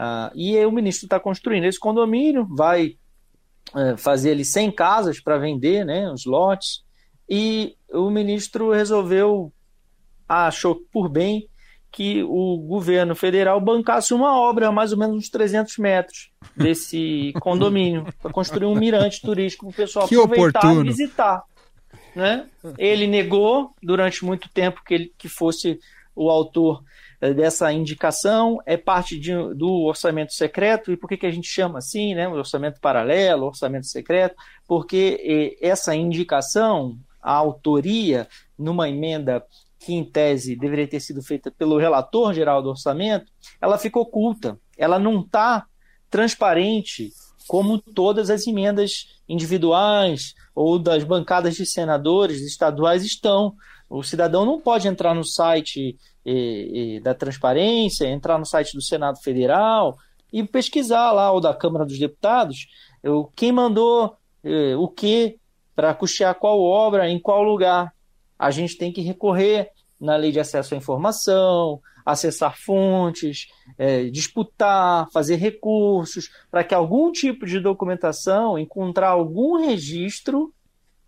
ah, 0.00 0.30
e 0.32 0.56
o 0.64 0.70
ministro 0.70 1.06
está 1.06 1.18
construindo 1.18 1.64
esse 1.64 1.78
condomínio, 1.78 2.46
vai 2.48 2.96
é, 3.74 3.96
fazer 3.96 4.30
ali 4.30 4.44
100 4.44 4.70
casas 4.70 5.20
para 5.20 5.38
vender, 5.38 5.84
né, 5.84 6.08
os 6.12 6.24
lotes, 6.24 6.84
e 7.28 7.74
o 7.92 8.08
ministro 8.08 8.70
resolveu, 8.70 9.52
achou 10.28 10.76
por 10.92 11.08
bem, 11.08 11.48
que 11.90 12.22
o 12.22 12.58
governo 12.58 13.16
federal 13.16 13.60
bancasse 13.60 14.14
uma 14.14 14.38
obra 14.38 14.68
a 14.68 14.72
mais 14.72 14.92
ou 14.92 14.98
menos 14.98 15.16
uns 15.16 15.30
300 15.30 15.76
metros 15.78 16.30
desse 16.56 17.32
condomínio, 17.40 18.06
para 18.22 18.30
construir 18.30 18.66
um 18.66 18.76
mirante 18.76 19.20
turístico 19.20 19.66
para 19.66 19.72
o 19.72 19.76
pessoal 19.76 20.06
que 20.06 20.14
aproveitar 20.14 20.60
oportuno. 20.60 20.82
e 20.82 20.88
visitar. 20.90 21.42
Né? 22.14 22.48
Ele 22.76 23.06
negou 23.06 23.74
durante 23.82 24.24
muito 24.24 24.48
tempo 24.48 24.82
que 24.84 24.94
ele 24.94 25.12
que 25.16 25.28
fosse 25.28 25.78
o 26.14 26.30
autor 26.30 26.82
eh, 27.20 27.32
dessa 27.32 27.72
indicação, 27.72 28.58
é 28.66 28.76
parte 28.76 29.18
de, 29.18 29.32
do 29.54 29.82
orçamento 29.82 30.32
secreto, 30.32 30.92
e 30.92 30.96
por 30.96 31.08
que, 31.08 31.16
que 31.16 31.26
a 31.26 31.30
gente 31.30 31.48
chama 31.48 31.78
assim, 31.78 32.14
né, 32.14 32.28
orçamento 32.28 32.80
paralelo, 32.80 33.46
orçamento 33.46 33.86
secreto? 33.86 34.36
Porque 34.66 35.56
eh, 35.60 35.66
essa 35.68 35.94
indicação, 35.94 36.98
a 37.22 37.32
autoria, 37.32 38.28
numa 38.58 38.88
emenda 38.88 39.44
que 39.78 39.94
em 39.94 40.04
tese 40.04 40.56
deveria 40.56 40.88
ter 40.88 41.00
sido 41.00 41.22
feita 41.22 41.50
pelo 41.50 41.78
relator 41.78 42.34
geral 42.34 42.62
do 42.62 42.70
orçamento, 42.70 43.30
ela 43.60 43.78
ficou 43.78 44.02
oculta, 44.02 44.58
ela 44.76 44.98
não 44.98 45.20
está 45.20 45.66
transparente 46.10 47.10
como 47.48 47.78
todas 47.78 48.28
as 48.28 48.46
emendas 48.46 49.08
individuais 49.28 50.34
ou 50.54 50.78
das 50.78 51.02
bancadas 51.02 51.54
de 51.54 51.64
senadores 51.64 52.42
estaduais 52.42 53.02
estão. 53.02 53.54
O 53.88 54.02
cidadão 54.02 54.44
não 54.44 54.60
pode 54.60 54.86
entrar 54.86 55.14
no 55.14 55.24
site 55.24 55.96
e, 56.24 56.96
e, 56.96 57.00
da 57.00 57.14
transparência, 57.14 58.06
entrar 58.06 58.38
no 58.38 58.44
site 58.44 58.74
do 58.74 58.82
Senado 58.82 59.18
Federal 59.22 59.96
e 60.30 60.44
pesquisar 60.44 61.10
lá, 61.12 61.32
o 61.32 61.40
da 61.40 61.54
Câmara 61.54 61.86
dos 61.86 61.98
Deputados, 61.98 62.68
quem 63.34 63.50
mandou 63.50 64.14
eh, 64.44 64.76
o 64.76 64.86
que 64.86 65.38
para 65.74 65.94
custear 65.94 66.34
qual 66.34 66.60
obra, 66.60 67.08
em 67.08 67.18
qual 67.18 67.42
lugar. 67.42 67.94
A 68.38 68.50
gente 68.50 68.76
tem 68.76 68.92
que 68.92 69.00
recorrer 69.00 69.70
na 69.98 70.16
lei 70.16 70.30
de 70.30 70.38
acesso 70.38 70.74
à 70.74 70.76
informação, 70.76 71.80
acessar 72.08 72.56
fontes, 72.56 73.48
é, 73.76 74.04
disputar, 74.04 75.08
fazer 75.12 75.36
recursos, 75.36 76.30
para 76.50 76.64
que 76.64 76.74
algum 76.74 77.12
tipo 77.12 77.44
de 77.44 77.60
documentação 77.60 78.58
encontrar 78.58 79.08
algum 79.08 79.66
registro 79.66 80.52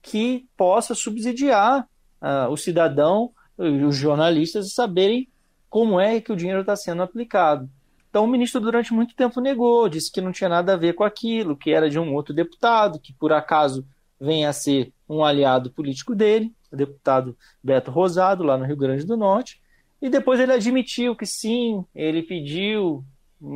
que 0.03 0.47
possa 0.57 0.95
subsidiar 0.95 1.87
uh, 2.21 2.51
o 2.51 2.57
cidadão, 2.57 3.31
os 3.57 3.97
jornalistas, 3.97 4.75
saberem 4.75 5.29
como 5.69 5.99
é 5.99 6.21
que 6.21 6.33
o 6.33 6.37
dinheiro 6.37 6.61
está 6.61 6.77
sendo 6.77 7.03
aplicado. 7.03 7.69
Então, 8.09 8.25
o 8.25 8.29
ministro, 8.29 8.61
durante 8.61 8.93
muito 8.93 9.15
tempo, 9.15 9.41
negou, 9.41 9.89
disse 9.89 10.11
que 10.11 10.21
não 10.21 10.33
tinha 10.33 10.49
nada 10.49 10.75
a 10.75 10.77
ver 10.77 10.95
com 10.95 11.05
aquilo, 11.05 11.57
que 11.57 11.71
era 11.71 11.89
de 11.89 11.99
um 11.99 12.13
outro 12.15 12.35
deputado, 12.35 12.99
que 12.99 13.13
por 13.13 13.33
acaso 13.33 13.87
vem 14.21 14.45
a 14.45 14.53
ser 14.53 14.93
um 15.09 15.25
aliado 15.25 15.71
político 15.71 16.15
dele, 16.15 16.53
o 16.73 16.77
deputado 16.77 17.37
Beto 17.63 17.91
Rosado, 17.91 18.43
lá 18.43 18.59
no 18.59 18.65
Rio 18.65 18.77
Grande 18.77 19.07
do 19.07 19.17
Norte. 19.17 19.60
E 20.01 20.09
depois 20.09 20.41
ele 20.41 20.53
admitiu 20.53 21.15
que 21.15 21.27
sim, 21.27 21.85
ele 21.95 22.23
pediu 22.23 23.05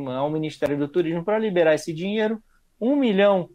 ao 0.07 0.29
Ministério 0.29 0.77
do 0.77 0.87
Turismo 0.87 1.23
para 1.23 1.39
liberar 1.39 1.73
esse 1.73 1.93
dinheiro, 1.93 2.41
1 2.79 2.95
milhão 2.95 3.49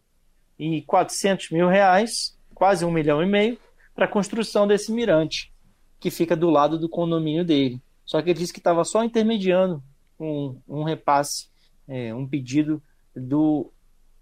e 0.58 0.82
400 0.82 1.50
mil 1.50 1.68
reais, 1.68 2.36
quase 2.54 2.84
um 2.84 2.90
milhão 2.90 3.22
e 3.22 3.26
meio, 3.26 3.58
para 3.94 4.04
a 4.06 4.08
construção 4.08 4.66
desse 4.66 4.92
mirante, 4.92 5.52
que 5.98 6.10
fica 6.10 6.36
do 6.36 6.50
lado 6.50 6.78
do 6.78 6.88
condomínio 6.88 7.44
dele. 7.44 7.80
Só 8.04 8.20
que 8.20 8.30
ele 8.30 8.38
disse 8.38 8.52
que 8.52 8.58
estava 8.58 8.84
só 8.84 9.04
intermediando 9.04 9.82
um, 10.18 10.58
um 10.68 10.82
repasse, 10.82 11.48
é, 11.86 12.14
um 12.14 12.26
pedido 12.26 12.82
do, 13.14 13.72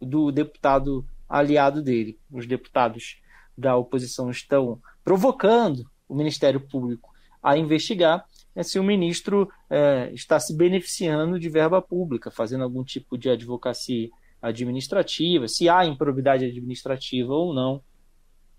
do 0.01 0.31
deputado 0.31 1.07
aliado 1.29 1.83
dele. 1.83 2.19
Os 2.31 2.47
deputados 2.47 3.21
da 3.57 3.77
oposição 3.77 4.31
estão 4.31 4.81
provocando 5.03 5.89
o 6.09 6.15
Ministério 6.15 6.61
Público 6.61 7.13
a 7.43 7.57
investigar 7.57 8.25
é 8.55 8.63
se 8.63 8.79
o 8.79 8.83
ministro 8.83 9.49
é, 9.71 10.11
está 10.13 10.39
se 10.41 10.57
beneficiando 10.57 11.39
de 11.39 11.49
verba 11.49 11.81
pública, 11.81 12.31
fazendo 12.31 12.65
algum 12.65 12.83
tipo 12.83 13.17
de 13.17 13.31
advocacia 13.31 14.09
administrativa, 14.41 15.49
se 15.49 15.69
há 15.69 15.85
improbidade 15.85 16.45
administrativa 16.45 17.33
ou 17.33 17.53
não, 17.53 17.83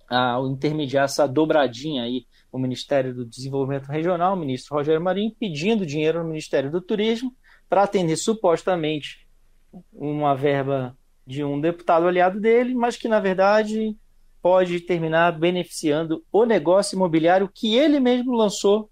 ao 0.10 0.48
intermediar 0.48 1.06
essa 1.06 1.28
dobradinha 1.28 2.04
aí, 2.04 2.26
o 2.52 2.58
Ministério 2.58 3.14
do 3.14 3.26
Desenvolvimento 3.26 3.86
Regional, 3.88 4.34
o 4.34 4.40
ministro 4.40 4.76
Rogério 4.76 5.02
Marinho, 5.02 5.36
pedindo 5.40 5.86
dinheiro 5.86 6.24
no 6.24 6.30
Ministério 6.30 6.72
do 6.72 6.82
Turismo 6.82 7.32
para 7.70 7.84
atender 7.84 8.16
supostamente 8.16 9.28
uma 9.94 10.36
verba 10.36 10.98
de 11.28 11.44
um 11.44 11.62
deputado 11.62 12.08
aliado 12.08 12.40
dele, 12.40 12.74
mas 12.74 12.98
que 12.98 13.08
na 13.08 13.20
verdade 13.20 13.96
pode 14.42 14.80
terminar 14.80 15.38
beneficiando 15.38 16.24
o 16.32 16.44
negócio 16.44 16.96
imobiliário 16.96 17.52
que 17.54 17.78
ele 17.78 18.00
mesmo 18.00 18.34
lançou 18.34 18.90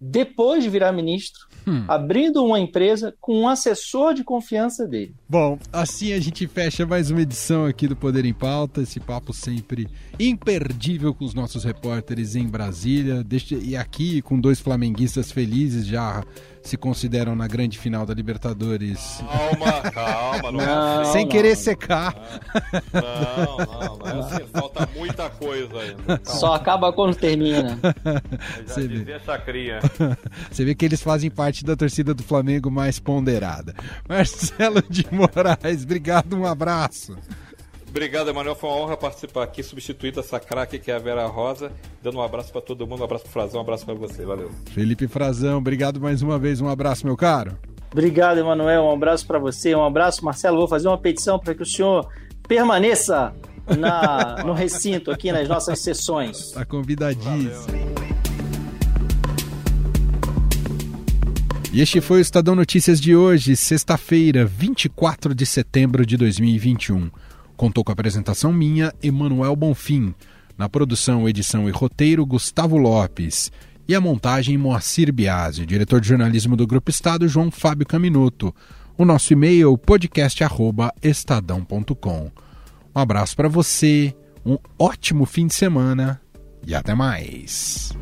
depois 0.00 0.62
de 0.62 0.70
virar 0.70 0.92
ministro, 0.92 1.46
hum. 1.66 1.84
abrindo 1.88 2.44
uma 2.44 2.60
empresa 2.60 3.14
com 3.20 3.40
um 3.40 3.48
assessor 3.48 4.12
de 4.14 4.22
confiança 4.22 4.86
dele. 4.86 5.14
Bom, 5.28 5.58
assim 5.72 6.12
a 6.12 6.20
gente 6.20 6.46
fecha 6.46 6.86
mais 6.86 7.10
uma 7.10 7.22
edição 7.22 7.64
aqui 7.64 7.88
do 7.88 7.96
Poder 7.96 8.24
em 8.24 8.34
Pauta, 8.34 8.82
esse 8.82 9.00
papo 9.00 9.32
sempre 9.32 9.88
imperdível 10.18 11.14
com 11.14 11.24
os 11.24 11.34
nossos 11.34 11.64
repórteres 11.64 12.36
em 12.36 12.46
Brasília, 12.46 13.24
e 13.62 13.76
aqui 13.76 14.20
com 14.22 14.38
dois 14.38 14.60
flamenguistas 14.60 15.32
felizes 15.32 15.86
já 15.86 16.22
se 16.66 16.76
consideram 16.76 17.34
na 17.34 17.46
grande 17.46 17.78
final 17.78 18.04
da 18.04 18.12
Libertadores. 18.12 19.20
Calma, 19.20 19.90
calma, 19.90 20.52
não, 20.52 20.60
é 20.60 21.02
assim. 21.02 21.12
Sem 21.12 21.22
não, 21.24 21.30
querer 21.30 21.56
secar. 21.56 22.14
Não, 22.92 23.56
não, 23.58 23.96
não 23.98 24.06
é 24.06 24.20
assim, 24.20 24.46
falta 24.52 24.88
muita 24.94 25.30
coisa 25.30 25.78
ainda. 25.78 26.18
Calma. 26.18 26.40
Só 26.40 26.54
acaba 26.54 26.92
quando 26.92 27.14
termina. 27.14 27.78
Você 28.66 28.88
dizia 28.88 29.18
Chacrinha. 29.20 29.80
Você 30.50 30.64
vê 30.64 30.74
que 30.74 30.84
eles 30.84 31.02
fazem 31.02 31.30
parte 31.30 31.64
da 31.64 31.76
torcida 31.76 32.12
do 32.12 32.22
Flamengo 32.22 32.70
mais 32.70 32.98
ponderada. 32.98 33.74
Marcelo 34.08 34.82
de 34.88 35.06
Moraes, 35.10 35.84
obrigado, 35.84 36.36
um 36.36 36.46
abraço. 36.46 37.16
Obrigado, 37.96 38.28
Emanuel. 38.28 38.54
Foi 38.54 38.68
uma 38.68 38.76
honra 38.76 38.94
participar 38.94 39.44
aqui, 39.44 39.62
substituindo 39.62 40.20
essa 40.20 40.38
craque 40.38 40.78
que 40.78 40.90
é 40.90 40.96
a 40.96 40.98
Vera 40.98 41.26
Rosa. 41.28 41.72
Dando 42.02 42.18
um 42.18 42.22
abraço 42.22 42.52
para 42.52 42.60
todo 42.60 42.86
mundo, 42.86 43.00
um 43.00 43.04
abraço 43.04 43.24
para 43.24 43.32
Frazão, 43.32 43.58
um 43.58 43.62
abraço 43.62 43.86
para 43.86 43.94
você. 43.94 44.22
Valeu. 44.22 44.50
Felipe 44.66 45.08
Frazão, 45.08 45.56
obrigado 45.56 45.98
mais 45.98 46.20
uma 46.20 46.38
vez. 46.38 46.60
Um 46.60 46.68
abraço, 46.68 47.06
meu 47.06 47.16
caro. 47.16 47.56
Obrigado, 47.90 48.36
Emanuel. 48.36 48.82
Um 48.82 48.92
abraço 48.92 49.26
para 49.26 49.38
você. 49.38 49.74
Um 49.74 49.82
abraço, 49.82 50.22
Marcelo. 50.22 50.58
Vou 50.58 50.68
fazer 50.68 50.88
uma 50.88 50.98
petição 50.98 51.38
para 51.38 51.54
que 51.54 51.62
o 51.62 51.64
senhor 51.64 52.06
permaneça 52.46 53.34
na, 53.66 54.44
no 54.44 54.52
recinto 54.52 55.10
aqui 55.10 55.32
nas 55.32 55.48
nossas 55.48 55.78
sessões. 55.78 56.38
Está 56.38 56.66
convidadíssimo. 56.66 57.96
E 61.72 61.80
este 61.80 62.02
foi 62.02 62.18
o 62.18 62.20
Estadão 62.20 62.54
Notícias 62.54 63.00
de 63.00 63.16
hoje, 63.16 63.56
sexta-feira, 63.56 64.44
24 64.44 65.34
de 65.34 65.46
setembro 65.46 66.04
de 66.04 66.18
2021. 66.18 67.10
Contou 67.56 67.82
com 67.82 67.90
a 67.90 67.94
apresentação 67.94 68.52
minha, 68.52 68.92
Emanuel 69.02 69.56
Bonfim. 69.56 70.14
Na 70.58 70.68
produção, 70.68 71.26
edição 71.28 71.68
e 71.68 71.72
roteiro, 71.72 72.26
Gustavo 72.26 72.76
Lopes. 72.76 73.50
E 73.88 73.94
a 73.94 74.00
montagem, 74.00 74.58
Moacir 74.58 75.12
Biasi. 75.12 75.64
Diretor 75.64 76.00
de 76.00 76.08
jornalismo 76.08 76.56
do 76.56 76.66
Grupo 76.66 76.90
Estado, 76.90 77.28
João 77.28 77.48
Fábio 77.50 77.86
Caminuto. 77.86 78.52
O 78.98 79.04
nosso 79.04 79.32
e-mail, 79.32 79.78
podcast.estadão.com. 79.78 82.30
Um 82.94 83.00
abraço 83.00 83.36
para 83.36 83.48
você, 83.48 84.14
um 84.44 84.58
ótimo 84.78 85.26
fim 85.26 85.46
de 85.46 85.54
semana 85.54 86.20
e 86.66 86.74
até 86.74 86.94
mais. 86.94 87.92